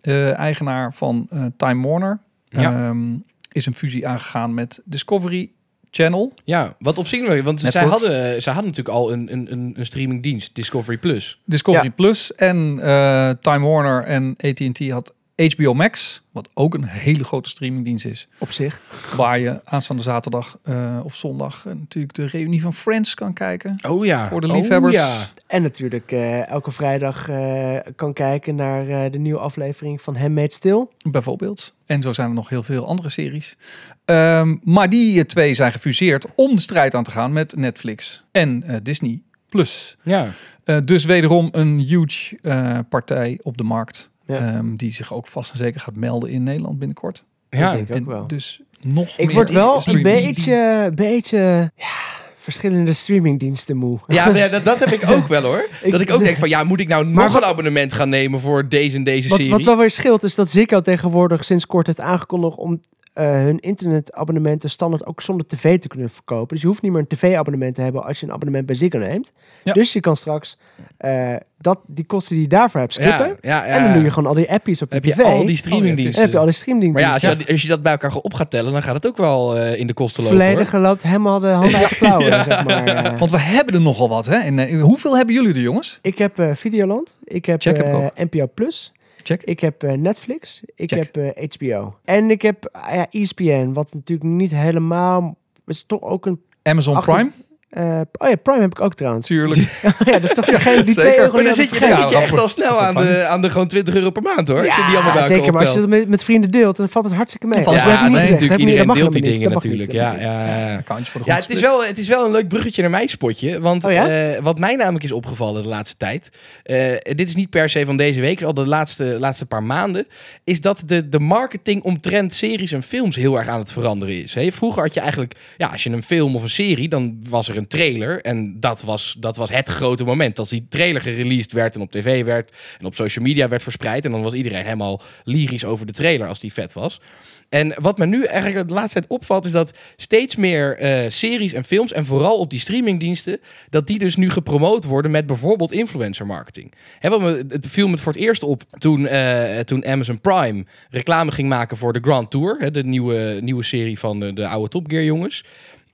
[0.00, 2.72] eh, eigenaar van eh, Time Warner, Ja.
[2.88, 3.14] ehm,
[3.52, 5.50] is een fusie aangegaan met Discovery
[5.90, 6.32] Channel.
[6.44, 7.42] Ja, wat opzien we?
[7.42, 11.40] Want zij hadden, zij hadden natuurlijk al een, een, een, streamingdienst, Discovery Plus.
[11.44, 11.90] Discovery Ja.
[11.90, 17.48] Plus en eh, Time Warner en AT&T had HBO Max, wat ook een hele grote
[17.48, 18.28] streamingdienst is.
[18.38, 18.80] Op zich.
[19.16, 23.78] Waar je aanstaande zaterdag eh, of zondag eh, natuurlijk de reunie van Friends kan kijken.
[23.88, 24.28] Oh ja.
[24.28, 24.94] Voor de liefhebbers.
[24.94, 25.26] Oh, ja.
[25.46, 30.58] En natuurlijk eh, elke vrijdag eh, kan kijken naar eh, de nieuwe aflevering van Handmaid's
[30.58, 30.88] Tale.
[31.10, 31.74] Bijvoorbeeld.
[31.86, 33.56] En zo zijn er nog heel veel andere series.
[34.04, 38.62] Ehm, maar die twee zijn gefuseerd om de strijd aan te gaan met Netflix en
[38.62, 39.96] eh, Disney Plus.
[40.02, 40.28] Ja.
[40.64, 44.10] Eh, dus wederom een huge eh, partij op de markt.
[44.26, 44.36] Ja.
[44.36, 47.24] ehm, die zich ook vast en zeker gaat melden in Nederland binnenkort.
[47.50, 47.72] Ja.
[47.72, 48.26] Ik denk ook wel.
[48.26, 51.88] dus nog Ik meer word wel een beetje, beetje ja,
[52.36, 53.98] verschillende streamingdiensten moe.
[54.06, 55.68] Ja, ja, dat, dat heb ik ook wel hoor.
[55.82, 58.08] Ik- dat ik ook denk van ja, moet ik nou nog wat- een abonnement gaan
[58.08, 59.52] nemen voor deze en deze Wat, serie?
[59.52, 62.80] wat wel weer scheelt is dat Ziggo tegenwoordig sinds kort heeft aangekondigd om
[63.22, 66.48] hun internetabonnementen standaard ook zonder tv te kunnen verkopen.
[66.48, 68.98] Dus je hoeft niet meer een tv-abonnement te hebben als je een abonnement bij Ziggo
[68.98, 69.32] neemt.
[69.64, 69.72] Ja.
[69.72, 70.58] Dus je kan straks
[70.96, 73.36] eh, dat, die kosten die je daarvoor hebt skippen.
[73.40, 73.64] Ja.
[73.64, 75.20] En dan doe je gewoon al die appies op je heb je tv.
[75.20, 76.22] al die streamingdiensten.
[76.22, 77.06] heb je al die Maar streamingdiensten.
[77.08, 79.06] ja, als je, dat, als je dat bij elkaar op gaat tellen, dan gaat het
[79.06, 80.38] ook wel eh, in de kosten lopen.
[80.38, 82.86] Volledig loopt helemaal de handen uit de klauwen, zeg maar.
[82.86, 83.18] eh.
[83.18, 84.26] Want we hebben er nogal wat.
[84.26, 84.36] Hè?
[84.36, 85.98] En, eh, hoeveel hebben jullie er, jongens?
[86.02, 87.18] Ik heb eh, Videoland.
[87.24, 88.06] Ik heb eh.
[88.16, 88.92] NPO Plus.
[89.26, 89.42] Check.
[89.42, 90.62] Ik heb eh, Netflix.
[90.74, 91.12] Ik Check.
[91.12, 91.96] heb eh, HBO.
[92.04, 95.36] En ik heb ah ja, ESPN, wat natuurlijk niet helemaal...
[95.66, 96.40] is toch ook een...
[96.62, 97.30] Amazon Achter- Prime?
[97.76, 99.26] Eh, oh ja, Prime heb ik ook trouwens.
[99.26, 99.60] Tuurlijk.
[100.10, 101.02] ja, dat is toch degene die Zeker.
[101.10, 102.08] 2 euro Maar dan zit je, dan vergeten.
[102.08, 104.64] zit je echt al snel aan de, aan de gewoon 20 euro per maand hoor.
[104.66, 105.52] als je die allemaal bij Ja, elkaar zeker.
[105.52, 107.54] Maar als je dat met, met vrienden deelt, dan valt het hartstikke mee.
[107.54, 108.10] Dan valt Dat het is mee.
[108.10, 108.40] niet Ja, gezegd.
[108.40, 109.44] natuurlijk, iedereen dat mag deelt die dingen niet.
[109.44, 109.92] Dat mag natuurlijk.
[109.92, 110.00] niet.
[110.00, 110.82] Ja, ja, ja.
[111.24, 113.60] Ja, het is, wel, het is wel een leuk bruggetje naar mijn spotje.
[113.60, 114.08] Want Oh ja?
[114.34, 116.30] eh, wat mij namelijk is opgevallen de laatste tijd.
[116.62, 120.06] eh, dit is niet per se van deze week, al de laatste, laatste paar maanden.
[120.44, 124.34] Is dat de, de marketing omtrent series en films heel erg aan het veranderen is.
[124.34, 124.52] Hè?
[124.52, 127.56] Vroeger had je eigenlijk, ja, als je een film of een serie, dan was er
[127.56, 128.20] er trailer.
[128.20, 130.38] En dat was, dat was het grote moment.
[130.38, 134.04] Als die trailer gereleased werd en op tv werd en op social media werd verspreid.
[134.04, 137.00] En dan was iedereen helemaal lyrisch over de trailer als die vet was.
[137.48, 141.52] En wat me nu eigenlijk de laatste tijd opvalt, is dat steeds meer eh, series
[141.52, 145.72] en films, en vooral op die streamingdiensten, dat die dus nu gepromoot worden met bijvoorbeeld
[145.72, 146.72] influencer marketing.
[146.98, 150.64] Hè, wat me, het viel me voor het eerst op toen, eh, toen Amazon Prime
[150.90, 154.68] reclame ging maken voor de Grand Tour, de nieuwe, nieuwe serie van de, de oude
[154.68, 155.44] Top Gear jongens.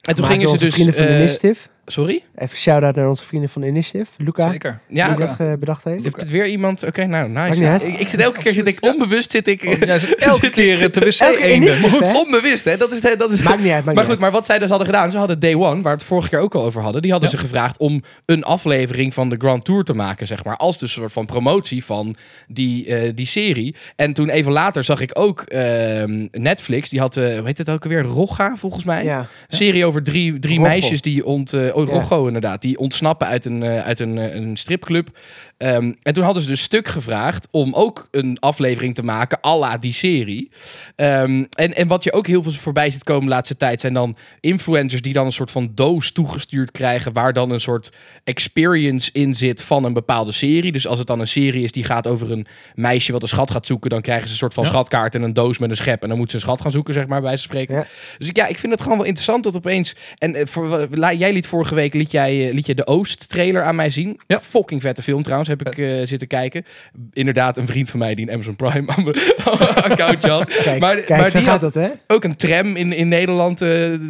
[0.02, 0.74] En toen gingen ze dus.
[0.74, 1.68] vrienden van eh, Initiative.
[1.92, 2.22] Sorry?
[2.36, 4.10] Even shout-out naar onze vrienden van Initiative.
[4.16, 4.80] Luca, Zeker.
[4.88, 6.02] Ja, die dat eh, bedacht heeft.
[6.04, 6.82] Heeft het weer iemand?
[6.84, 7.58] Oké, nou, nice.
[7.60, 7.82] niet uit.
[7.86, 9.62] Ik, ik zit elke keer, zit ik onbewust, zit ik...
[9.64, 11.80] Oh, zit elke keer te wc eenden.
[11.80, 12.12] Maar goed.
[12.12, 12.18] hè?
[12.18, 12.76] Onbewust, hè?
[12.76, 14.18] Dat is, dat is, Maakt niet uit, maakt maar niet goed, uit.
[14.20, 16.38] maar wat zij dus hadden gedaan, ze hadden Day One, waar we het vorige keer
[16.38, 17.36] ook al over hadden, die hadden Ja.
[17.36, 20.94] ze gevraagd om een aflevering van de Grand Tour te maken, zeg maar, als dus
[20.94, 22.16] een soort van promotie van
[22.48, 23.74] die, eh, die serie.
[23.96, 27.70] En toen even later zag ik ook ehm, Netflix, die had, eh, hoe heet het
[27.70, 29.04] ook alweer, Rogga volgens mij?
[29.04, 29.18] Ja.
[29.18, 31.52] Een serie over drie, drie meisjes die ont,
[31.86, 35.18] Roggo inderdaad, die ontsnappen uit een, eh, uit een, eh, een stripclub.
[35.56, 39.56] Ehm, en toen hadden ze dus stuk gevraagd om ook een aflevering te maken, à
[39.58, 40.50] la die serie.
[40.96, 43.92] Ehm, en, en wat je ook heel veel voorbij ziet komen de laatste tijd, zijn
[43.92, 47.92] dan influencers die dan een soort van doos toegestuurd krijgen, waar dan een soort
[48.24, 50.72] experience in zit van een bepaalde serie.
[50.72, 53.50] Dus als het dan een serie is die gaat over een meisje wat een schat
[53.50, 54.68] gaat zoeken, dan krijgen ze een soort van Ja.
[54.70, 56.02] schatkaart en een doos met een schep.
[56.02, 57.74] En dan moeten ze een schat gaan zoeken, zeg maar, bij ze spreken.
[57.74, 57.86] Ja.
[58.18, 59.94] Dus ik, ja, ik vind het gewoon wel interessant dat opeens...
[60.18, 63.74] En eh, voor, jij liet vorige week liet jij, eh, liet je de Oost-trailer aan
[63.74, 64.20] mij zien.
[64.26, 64.40] Ja.
[64.40, 66.64] Fucking vette film trouwens, heb ik eh, zitten kijken.
[67.12, 69.16] Inderdaad, een vriend van mij die een Amazon Prime aan mijn
[69.74, 70.44] accountje had.
[70.44, 71.90] Kijk, maar kijk maar zo die gaat had dat, hè?
[72.06, 73.68] ook een tram in, in Nederland eh,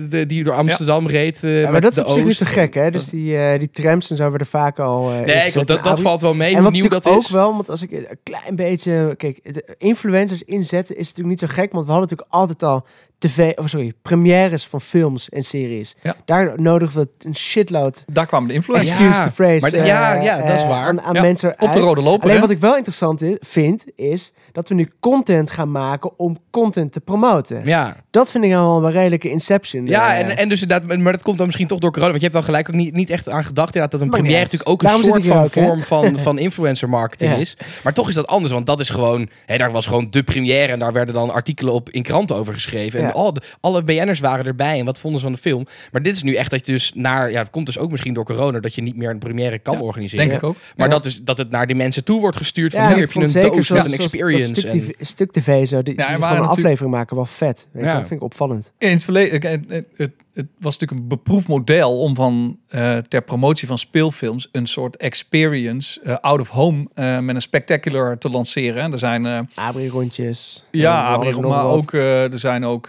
[0.09, 1.41] de, die door Amsterdam reed.
[1.43, 2.91] Ja, maar dat is op zich niet zo gek, hè?
[2.91, 5.09] Dus die, die trams en zo werden vaak al...
[5.09, 7.31] Nee, klopt, dat, dat valt wel mee, En hoe wat nieuw dat natuurlijk is.
[7.31, 9.15] ook wel, want als ik een klein beetje...
[9.17, 12.87] Kijk, de influencers inzetten is natuurlijk niet zo gek, want we hadden natuurlijk altijd al
[13.23, 13.53] tv...
[13.59, 15.97] Oh, sorry, premières van films en series.
[16.03, 16.17] Ja.
[16.25, 18.05] Daar nodigen we een shitload...
[18.07, 18.99] Daar kwamen de influencers.
[18.99, 19.07] Ja.
[19.07, 19.61] Excuse the phrase.
[19.61, 20.87] maar de- ja, eh, ja, dat is eh, waar.
[20.87, 22.23] Aan, aan Ja, mensen Op de rode loper.
[22.23, 22.41] Alleen hè?
[22.41, 27.01] wat ik wel interessant vind, is dat we nu content gaan maken om content te
[27.01, 27.63] promoten.
[27.65, 29.87] Ja, Dat vind ik nou wel een redelijke inception.
[29.87, 30.19] ja eh.
[30.29, 32.11] en, en dus inderdaad, maar dat komt dan misschien toch door corona.
[32.11, 34.43] Want je hebt wel gelijk ook niet, niet echt aan gedacht inderdaad, dat een première
[34.43, 37.37] natuurlijk ook een Daarom soort van ook, vorm van, van influencer marketing Ja.
[37.37, 37.57] is.
[37.83, 40.73] Maar toch is dat anders, want dat is gewoon, hè, daar was gewoon de première
[40.73, 43.01] en daar werden dan artikelen op in kranten over geschreven.
[43.01, 43.13] En Ja.
[43.13, 45.67] oh, de- alle BN'ers waren erbij en wat vonden ze van de film.
[45.93, 48.15] Maar dit is nu echt dat je dus naar, ja, het komt dus ook misschien
[48.15, 50.29] door corona, dat je niet meer een première kan Ja, organiseren.
[50.29, 50.57] Denk ik ook.
[50.77, 50.93] Maar Ja.
[50.95, 52.73] dat, is, dat het naar die mensen toe wordt gestuurd.
[52.73, 54.55] Van Ja, hier heb je een zeker doos met een zoals dat experience.
[54.55, 57.25] stuk, en- TV, stuk TV zo, die, Ja, die waren gewoon een aflevering maken, wel
[57.25, 57.67] vet.
[57.73, 57.95] Weet je, Ja.
[57.99, 58.73] Dat vind ik opvallend.
[58.79, 62.97] In het verleden, kijk, het, het, het was natuurlijk een beproefd model om van eh,
[62.99, 68.19] ter promotie van speelfilms een soort experience eh, out of home eh, met een spectacular
[68.19, 68.93] te lanceren.
[68.93, 70.65] Er zijn eh, Abri-rondjes.
[70.71, 72.87] ja, Eh, we hadden Abri- maar ook er zijn ook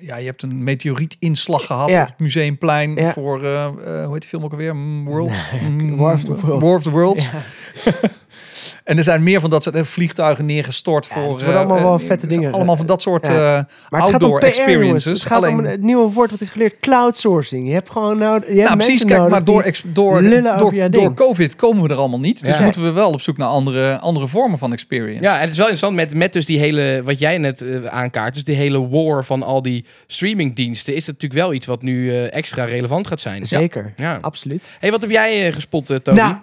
[0.00, 2.02] ja, je hebt een meteorietinslag gehad Ja.
[2.02, 3.12] op het museumplein Ja.
[3.12, 4.74] voor hoe heet die film ook alweer?
[5.04, 5.36] World,
[5.96, 6.62] War of the Worlds.
[6.64, 7.22] War of the Worlds.
[7.30, 7.30] Ja.
[8.84, 11.22] En er zijn meer van dat soort eh, vliegtuigen neergestort Ja, voor.
[11.22, 12.52] het worden eh, allemaal wel eh, vette dingen.
[12.52, 13.32] Allemaal van dat soort Ja.
[13.32, 14.58] eh, Maar het gaat om outdoor PR, jongens.
[14.58, 15.12] experiences.
[15.22, 17.66] Het gaat om Alleen- een- het nieuwe woord wat ik geleerd, cloudsourcing.
[17.66, 19.04] Je hebt gewoon nou, je hebt Nou, mensen precies.
[19.04, 19.62] Kijk, nodig maar door,
[19.92, 20.22] door,
[20.72, 21.14] door, door.
[21.14, 22.44] COVID komen we er allemaal niet.
[22.44, 22.62] Dus Ja.
[22.62, 25.22] moeten we wel op zoek naar andere, andere vormen van experience.
[25.22, 28.34] Ja, en het is wel interessant met, met dus die hele, wat jij net aankaart,
[28.34, 32.14] dus die hele war van al die streamingdiensten, is dat natuurlijk wel iets wat nu
[32.24, 33.46] extra relevant gaat zijn.
[33.46, 34.18] Zeker, Ja.
[34.20, 34.70] absoluut.
[34.80, 36.18] Hey, wat heb jij gespot, Tony?
[36.20, 36.34] Nou,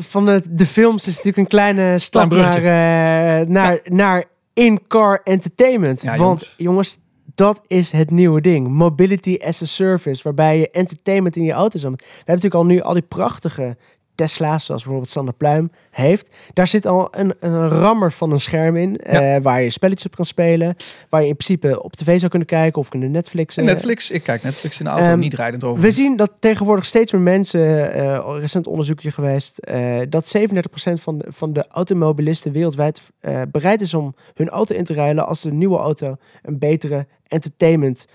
[0.00, 6.02] van de, de films is natuurlijk een kleine stap naar, eh, naar, naar in-car entertainment.
[6.02, 6.98] Ja, Want jongens,
[7.34, 8.68] dat is het nieuwe ding.
[8.68, 11.94] Mobility as a service, waarbij je entertainment in je auto zou...
[11.96, 13.76] We hebben natuurlijk al nu al die prachtige
[14.14, 16.28] Tesla's, zoals bijvoorbeeld Sander Pluim heeft.
[16.52, 20.16] Daar zit al een, een rammer van een scherm in, eh, waar je spelletjes op
[20.16, 20.76] kan spelen.
[21.08, 23.62] Waar je in principe op tv zou kunnen kijken of kunnen Netflixen.
[23.62, 25.82] En Netflix, ik kijk Netflix in de auto, Ehm, niet rijdend over.
[25.82, 31.18] We zien dat tegenwoordig steeds meer mensen, eh, recent onderzoekje geweest, eh, dat 37% van
[31.18, 33.00] de, van de automobilisten wereldwijd
[33.48, 38.06] bereid is om hun auto in te ruilen als de nieuwe auto een betere entertainment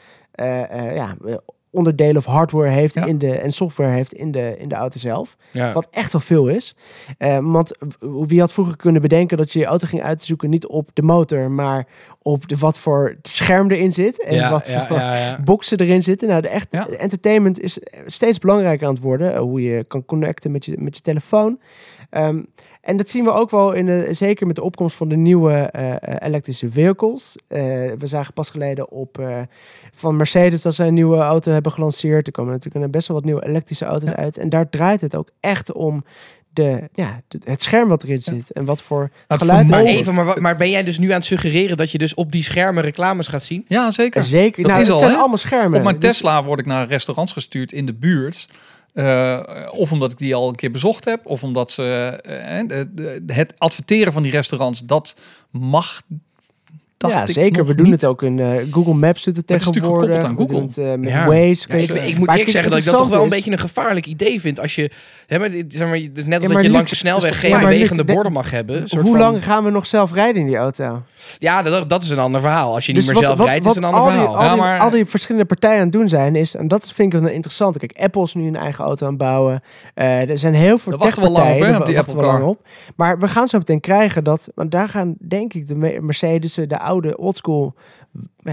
[0.93, 1.15] ja,
[1.77, 3.05] onderdelen of hardware heeft Ja.
[3.05, 5.35] in de, en software heeft in de, in de auto zelf.
[5.51, 5.71] Ja.
[5.71, 6.75] Wat echt wel veel is.
[7.17, 10.89] Eh, want wie had vroeger kunnen bedenken dat je je auto ging uitzoeken niet op
[10.93, 11.87] de motor, maar
[12.21, 15.01] op de, wat voor scherm erin zit en ja, wat voor
[15.43, 16.27] boxen erin zitten.
[16.27, 19.33] Nou, de echt entertainment is steeds belangrijker aan het worden.
[19.33, 21.59] eh, Hoe je kan connecten met je, met je telefoon.
[22.09, 22.41] Ehm,
[22.87, 25.51] en dat zien we ook wel in de, zeker met de opkomst van de nieuwe
[25.53, 27.35] eh, eh, elektrische vehicles.
[27.47, 27.59] Eh,
[27.97, 29.39] we zagen pas geleden op eh,
[29.93, 32.27] van Mercedes dat zij een nieuwe auto hebben gelanceerd.
[32.27, 34.15] Er komen natuurlijk een- best wel wat nieuwe elektrische auto's Ja.
[34.15, 34.37] uit.
[34.37, 36.03] En daar draait het ook echt om
[36.49, 38.51] de, ja, het scherm wat erin zit.
[38.51, 39.67] En wat voor geluid.
[39.69, 39.99] Maar, erin zit.
[40.07, 42.43] even, maar, maar ben jij dus nu aan het suggereren dat je dus op die
[42.43, 43.65] schermen reclames gaat zien?
[43.67, 44.23] Ja, zeker.
[44.23, 44.61] Zeker.
[44.63, 45.77] Dat nou, is het al, zijn allemaal schermen.
[45.77, 48.47] Op mijn Dus- Tesla word ik naar restaurants gestuurd in de buurt.
[48.97, 49.39] Eh,
[49.71, 51.25] of omdat ik die al een keer bezocht heb.
[51.25, 51.83] Of omdat ze
[52.23, 55.15] eh, de- het adverteren van die restaurants, dat
[55.51, 56.01] mag.
[56.97, 57.65] Dacht ja, zeker.
[57.65, 57.93] We doen niet.
[58.01, 60.29] het ook in eh, Google Maps het het is natuurlijk tegenwoordig.
[60.29, 61.25] gekoppeld aan het, eh, met Ja.
[61.27, 61.93] Waze.
[61.93, 64.41] Ja, ik, moet eerlijk zeggen dat ik dat toch wel een beetje een gevaarlijk idee
[64.41, 64.59] vind.
[64.59, 64.91] Als je,
[65.27, 67.31] hè, maar, dit- zeg maar, het is net als Ja, dat je langs de snelweg
[67.31, 68.79] dus- geen bewegende de- borden mag hebben.
[68.89, 71.01] Hoe van- lang gaan we nog zelf rijden in die auto?
[71.39, 72.73] Ja, dat, dat is een ander verhaal.
[72.75, 74.35] Als je niet Dus meer zelf rijdt, is het een ander al die, verhaal.
[74.37, 76.91] Al, Ja, die, maar- al die verschillende partijen aan het doen zijn, is, en dat
[76.91, 77.77] vind ik wel interessant.
[77.77, 79.61] Kijk, Apple is nu een eigen auto aan het bouwen.
[79.93, 82.21] Eh, er zijn heel veel Daar wachten we lang op, techpartijen, daar die wachten we
[82.23, 82.67] Apple lang op.
[82.95, 86.53] Maar we gaan zo meteen krijgen dat, want daar gaan denk ik de Me- Mercedes,
[86.53, 87.73] de oude oldschool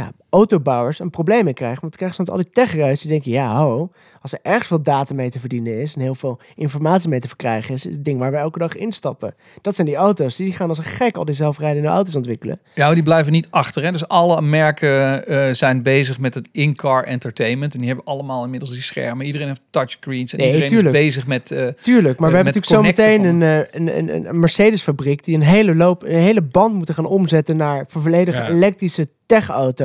[0.00, 1.80] ja, autobouwers een probleem mee krijgen.
[1.80, 4.82] Want dan krijgen ze al die techruis die denken, ja ho, als er ergens veel
[4.82, 8.04] data mee te verdienen is en heel veel informatie mee te verkrijgen is, is het
[8.04, 9.34] ding waar we elke dag instappen.
[9.60, 10.36] Dat zijn die auto's.
[10.36, 12.60] Die gaan als een gek al die zelfrijdende auto's ontwikkelen.
[12.74, 13.82] Ja, die blijven niet achter.
[13.82, 13.92] Hè?
[13.92, 17.72] Dus alle merken eh, zijn bezig met het in-car entertainment.
[17.72, 19.26] En die hebben allemaal inmiddels die schermen.
[19.26, 20.32] Iedereen heeft touchscreens.
[20.32, 20.94] En Nee, iedereen tuurlijk.
[20.94, 21.50] is bezig met...
[21.50, 23.48] eh, Tuurlijk, maar Eh, we hebben met natuurlijk zo meteen connecten
[23.80, 27.06] een, eh, een, een, een Mercedes-fabriek die een hele, loop, een hele band moeten gaan
[27.06, 28.48] omzetten naar volledig Ja.
[28.48, 29.83] elektrische tech-auto's.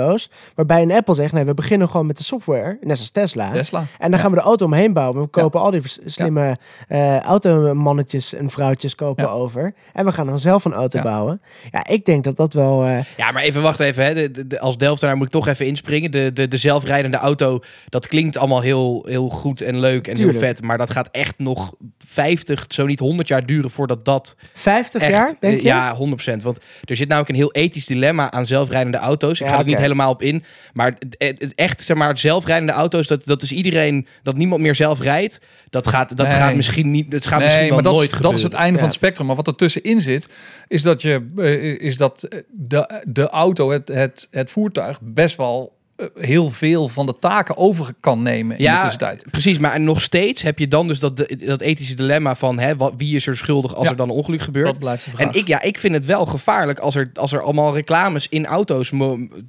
[0.56, 3.52] Waarbij een Apple zegt, nee, we beginnen gewoon met de software, net als Tesla.
[3.52, 3.86] Tesla.
[4.00, 5.22] En dan gaan we de auto omheen bouwen.
[5.22, 6.58] We kopen al die slimme
[6.88, 9.74] eh automannetjes en vrouwtjes kopen over.
[9.94, 11.42] En we gaan dan zelf een auto bouwen.
[11.72, 12.84] Ja, ik denk dat dat wel...
[12.86, 14.04] eh, Ja, maar even wacht even.
[14.06, 14.14] Hè.
[14.14, 16.12] De, de- de- als Delftenaar moet ik toch even inspringen.
[16.12, 17.60] De, de, de zelfrijdende auto,
[17.90, 20.38] dat klinkt allemaal heel, heel goed en leuk en Tuurlijk.
[20.40, 20.62] heel vet.
[20.62, 21.74] Maar dat gaat echt nog
[22.06, 25.12] 50, zo niet 100 jaar duren voordat dat 50 echt...
[25.14, 25.66] jaar, denk eh, je?
[25.68, 25.96] Ja,
[26.40, 26.44] 100%.
[26.44, 29.40] Want er zit namelijk een heel ethisch dilemma aan zelfrijdende auto's.
[29.40, 29.78] Ik Ja, ga er niet.
[29.90, 30.44] Helemaal op in.
[30.74, 34.62] Maar het, het- het echt, zeg maar, zelfrijdende auto's, dat, dat is iedereen, dat niemand
[34.62, 35.42] meer zelf rijdt.
[35.70, 36.36] Dat gaat, dat Nee.
[36.36, 38.40] gaat misschien niet, dat gaat misschien Nee, wel maar dat, nooit is, dat gebeuren.
[38.40, 38.78] is het einde Ja.
[38.80, 39.28] van het spectrum.
[39.28, 40.30] Maar wat er tussenin zit,
[40.68, 45.38] is dat, je, eh, is dat eh, de, de auto, het, het, het voertuig, best
[45.38, 45.78] wel
[46.20, 49.26] heel veel van de taken over kan nemen in de Ja, tussentijd.
[49.32, 49.58] precies.
[49.60, 53.16] Maar nog steeds heb je dan dus dat, dat ethische dilemma van hè, wat, wie
[53.16, 53.92] is er schuldig als Ja.
[53.92, 54.66] er dan een ongeluk gebeurt.
[54.66, 55.28] Dat blijft de vraag.
[55.34, 58.46] En ik, ja, ik vind het wel gevaarlijk als er, als er allemaal reclames in
[58.46, 58.92] auto's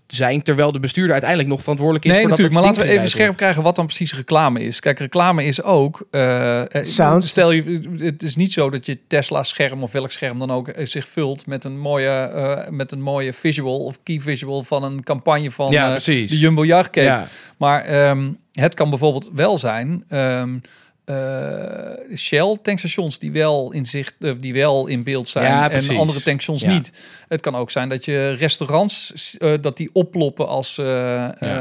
[0.06, 2.56] zijn, terwijl de bestuurder uiteindelijk nog verantwoordelijk is Nee, voor natuurlijk.
[2.56, 4.80] dat Maar laten we even scherp krijgen wat dan precies reclame is.
[4.80, 6.06] Kijk, reclame is ook.
[6.10, 7.24] eh, eh, Sound.
[7.24, 10.86] Stel je, het is niet zo dat je Tesla-scherm of welk scherm dan ook eh,
[10.86, 15.02] zich vult met een mooie, eh, met een mooie visual of key visual van een
[15.02, 16.30] campagne van Ja, eh, precies.
[16.30, 17.06] de Jumbo Jachtcake.
[17.06, 17.28] Ja.
[17.56, 20.04] Maar ehm, het kan bijvoorbeeld wel zijn.
[20.08, 20.58] ehm,
[21.04, 25.96] eh, Shell tankstations die wel in zicht, eh, die wel in beeld zijn Ja, en
[25.96, 26.70] andere tankstations Ja.
[26.72, 26.92] niet.
[27.28, 30.78] Het kan ook zijn dat je restaurants eh, dat die oploppen als,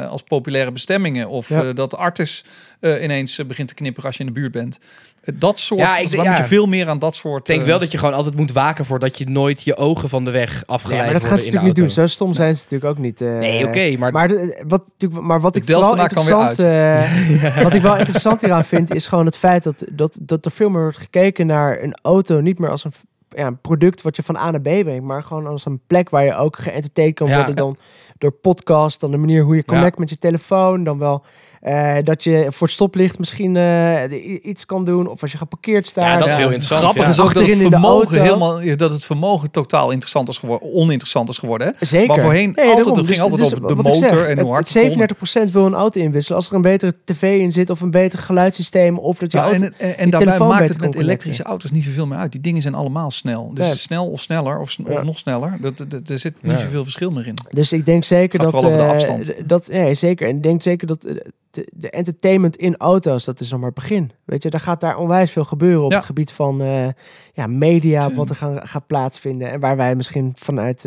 [0.10, 1.64] als populaire bestemmingen of Ja.
[1.64, 2.44] eh, dat Artis
[2.80, 4.80] eh, ineens begint te knipperen als je in de buurt bent.
[5.24, 5.80] Eh, dat soort.
[5.80, 7.40] Ja, ik dus moet je veel meer aan dat soort.
[7.40, 9.76] Ik denk eh, wel dat je gewoon altijd moet waken voor dat je nooit je
[9.78, 11.90] ogen van de weg afgeleid Ja, maar dat gaan ze natuurlijk niet doen.
[11.90, 13.22] Zo stom zijn ze natuurlijk ook niet.
[13.22, 13.38] eh.
[13.38, 16.48] Nee, oké, maar, Maar, de- wat, natuurlijk- maar wat De ik vooral Delftenaar kan weer
[16.50, 20.46] interessant, eh, wat ik wel interessant hieraan vind, is gewoon het feit dat, dat, dat
[20.46, 22.92] er veel meer wordt gekeken naar een auto niet meer als een,
[23.30, 26.10] ja, een product wat je van A naar B brengt, maar gewoon als een plek
[26.10, 27.36] waar je ook geëntertained kan Ja.
[27.36, 27.78] worden dan
[28.20, 31.24] door podcast, dan de manier hoe je connect met je telefoon, dan wel
[31.60, 35.88] eh, dat je voor het stoplicht misschien eh, iets kan doen of als je geparkeerd
[35.88, 36.06] staat.
[36.06, 36.80] Ja, dat is heel interessant.
[36.82, 37.10] Grappig ja.
[37.10, 38.36] is ook dat het Achterin in de vermogen auto.
[38.36, 41.68] helemaal dat het vermogen totaal interessant is geworden, oninteressant is geworden.
[41.78, 41.86] Hè?
[41.86, 42.08] Zeker.
[42.08, 45.18] Maar voorheen altijd, het ging altijd over de motor zeg, en hoe hard het het
[45.18, 45.48] kon.
[45.50, 46.38] 37% wil een auto inwisselen.
[46.38, 49.44] Als er een betere tv in zit of een beter geluidssysteem of dat je Ja,
[49.44, 49.70] auto...
[49.78, 52.32] en en, daarbij maakt beter het met elektrische auto's niet zoveel meer uit.
[52.32, 53.52] Die dingen zijn allemaal snel.
[53.54, 53.76] Dus Ja.
[53.76, 55.04] snel of sneller of, of Ja.
[55.04, 55.58] nog sneller.
[55.62, 56.58] Dat, dat, er zit niet Ja.
[56.58, 57.36] zoveel verschil meer in.
[57.50, 58.52] Dus ik denk zeker dat...
[58.60, 60.28] de eh, dat ja, zeker.
[60.28, 61.16] En ik denk zeker dat eh,
[61.52, 64.12] de, de entertainment in auto's, dat is nog maar het begin.
[64.26, 65.98] Weet je, daar gaat daar onwijs veel gebeuren op Ja.
[65.98, 66.88] het gebied van eh,
[67.34, 69.52] ja, media, wat er gaan, gaat plaatsvinden.
[69.52, 70.84] En waar wij misschien vanuit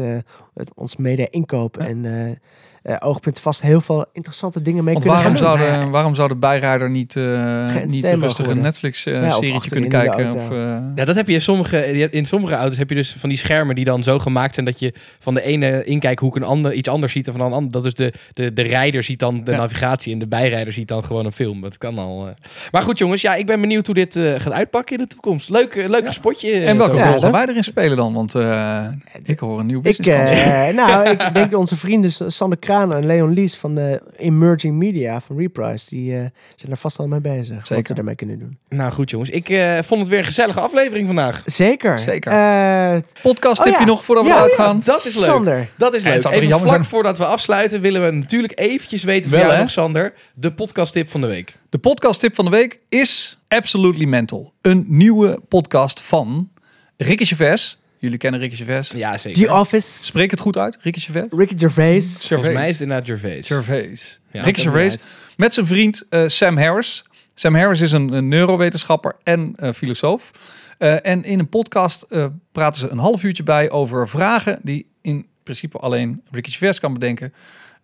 [0.54, 1.87] het, ons media inkoop Ja.
[1.87, 2.38] en
[2.82, 5.68] eh, oogpunt vast heel veel interessante dingen mee Want kunnen waarom gaan doen.
[5.68, 8.60] zou, de, waarom zou de bijrijder niet, eh, Geëntertained niet rustig een.
[8.60, 10.34] Netflix-serietje Ja, of kunnen de kijken?
[10.34, 10.56] Of, eh,
[10.94, 13.74] Ja, dat heb je in sommige, in sommige auto's heb je dus van die schermen
[13.74, 17.12] die dan zo gemaakt zijn dat je van de ene inkijkhoek een ander, iets anders
[17.12, 17.72] ziet dan van een ander.
[17.72, 19.56] Dat is de, de, de rijder ziet dan de Ja.
[19.56, 21.60] navigatie en de bijrijder ziet dan gewoon een film.
[21.60, 22.26] Dat kan al.
[22.26, 22.32] eh.
[22.70, 25.48] Maar goed jongens, ja, ik ben benieuwd hoe dit eh, gaat uitpakken in de toekomst.
[25.50, 26.12] Leuk, eh, leuk Ja.
[26.12, 26.50] spotje.
[26.50, 28.12] eh, en welke rol gaan wij erin spelen dan?
[28.12, 28.86] Want eh,
[29.24, 33.32] ik hoor een nieuw Ik, business eh, nou, ik denk onze vrienden Sander En Leon
[33.32, 36.18] Lies van de Emerging Media van Reprise, die eh,
[36.56, 37.68] zijn er vast al mee bezig.
[37.68, 38.58] Wat ze daarmee kunnen doen.
[38.68, 41.42] Nou goed jongens, ik eh, vond het weer een gezellige aflevering vandaag.
[41.46, 41.98] Zeker.
[41.98, 42.32] Zeker.
[42.32, 43.87] Eh, Podcast Oh tip je ja.
[43.87, 44.80] nog voordat we Ja, uitgaan?
[44.85, 45.24] Dat is leuk.
[45.24, 45.68] Sander.
[45.76, 46.14] Dat is leuk.
[46.14, 49.54] Even jammer vlak zijn- voordat we afsluiten willen we natuurlijk eventjes weten van Wel, jou
[49.54, 49.62] hè?
[49.62, 50.12] nog, Sander.
[50.35, 51.58] De podcast tip van de week.
[51.70, 54.52] De podcast tip van de week is Absolutely Mental.
[54.61, 56.50] Een nieuwe podcast van
[56.96, 57.80] Ricky Gervais.
[58.02, 58.90] Jullie kennen Ricky Gervais.
[58.90, 59.44] Ja, zeker.
[59.44, 61.26] The Office, Spreek het goed uit, Ricky Gervais?
[61.30, 62.26] Ricky Gervais.
[62.26, 63.46] Volgens mij is het inderdaad Gervais.
[63.46, 64.20] Gervais.
[64.30, 64.98] Ja, Ricky Gervais.
[65.36, 67.04] Met zijn vriend eh, Sam Harris.
[67.34, 70.30] Sam Harris is een, een neurowetenschapper en eh, filosoof.
[70.78, 74.86] Eh, en in een podcast eh, praten ze een half uurtje bij over vragen die
[75.00, 77.34] in principe alleen Ricky Gervais kan bedenken.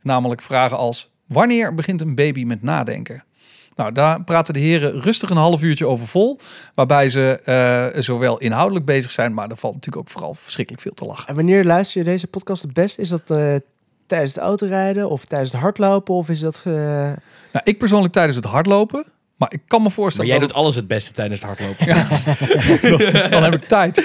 [0.03, 3.25] Namelijk vragen als, wanneer begint een baby met nadenken?
[3.79, 6.39] Nou, daar praten de heren rustig een half uurtje over vol.
[6.75, 10.95] Waarbij ze eh, zowel inhoudelijk bezig zijn, maar er valt natuurlijk ook vooral verschrikkelijk veel
[10.95, 11.29] te lachen.
[11.29, 12.99] En wanneer luister je deze podcast het best?
[12.99, 13.55] Is dat eh,
[14.07, 16.15] tijdens het autorijden of tijdens het hardlopen?
[16.15, 16.63] Of is dat...
[16.67, 16.73] eh,
[17.53, 19.05] Nou, ik persoonlijk tijdens het hardlopen.
[19.39, 21.87] Maar ik kan me Maar voorstellen jij dat doet alles het beste tijdens het hardlopen.
[23.31, 24.03] dan heb ik tijd.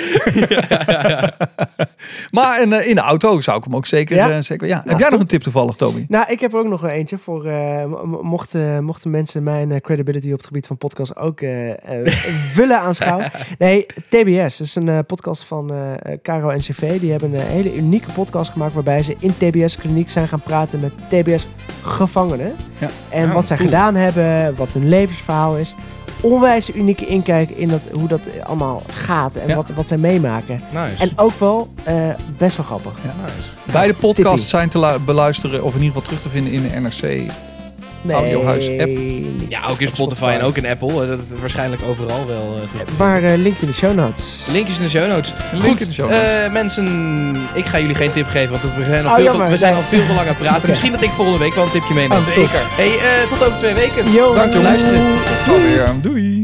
[2.32, 4.16] maar in, eh, in de auto zou ik hem ook zeker...
[4.16, 4.28] Ja?
[4.28, 4.42] Ja?
[4.42, 4.76] zeker ja.
[4.78, 6.06] heb Nou, jij nog een tip toevallig, Toby?
[6.08, 7.46] Nou, ik heb er ook nog een eentje voor.
[7.46, 11.42] eh, mo- mo- mochten, mochten mensen mijn eh, credibility op het gebied van podcast ook
[11.42, 12.14] eh, eh,
[12.56, 13.32] willen aanschouwen.
[13.58, 17.00] Nee, TBS is een eh, podcast van eh eh, Caro en CV.
[17.00, 20.94] Die hebben een hele unieke podcast gemaakt waarbij ze in TBS-kliniek zijn gaan praten met
[21.10, 22.56] TBS-gevangenen.
[22.78, 22.90] Ja.
[23.10, 23.70] En wat zij cool.
[23.70, 24.90] gedaan hebben, wat hun
[25.28, 25.74] levensverhaal is.
[26.22, 29.56] Onwijs unieke inkijk in dat, hoe dat allemaal gaat en Ja.
[29.56, 30.62] wat, wat zij meemaken.
[30.74, 30.96] Nice.
[31.04, 31.96] En ook wel eh,
[32.38, 32.94] best wel grappig.
[33.04, 33.72] nice.
[33.72, 35.64] Beide podcasts zijn te lu- beluisteren...
[35.64, 37.32] of in ieder geval terug te vinden in de NRC.
[38.04, 38.86] Nee, Audiohuis-app.
[38.98, 39.46] niet.
[39.50, 41.02] Ja, ook in Spotify en ook in Apple.
[41.02, 42.56] Eh, Dat is waarschijnlijk overal wel.
[42.76, 42.98] eh.
[42.98, 44.44] Maar eh, link in de show notes.
[44.52, 45.34] Linkjes in de show notes.
[45.52, 46.46] Link Goed, in de show notes.
[46.46, 49.50] eh, mensen, ik ga jullie geen tip geven, want we zijn al, Oh, veel, jammer.
[49.50, 50.70] we zijn al veel te lang aan het praten.
[50.70, 52.18] Misschien dat ik volgende week wel een tipje meeneem.
[52.18, 52.50] Oh, top.
[52.52, 54.12] Hey, eh, tot over twee weken.
[54.12, 55.00] Yo, Dank voor het luisteren.
[55.46, 56.04] Tot.
[56.04, 56.44] Doei.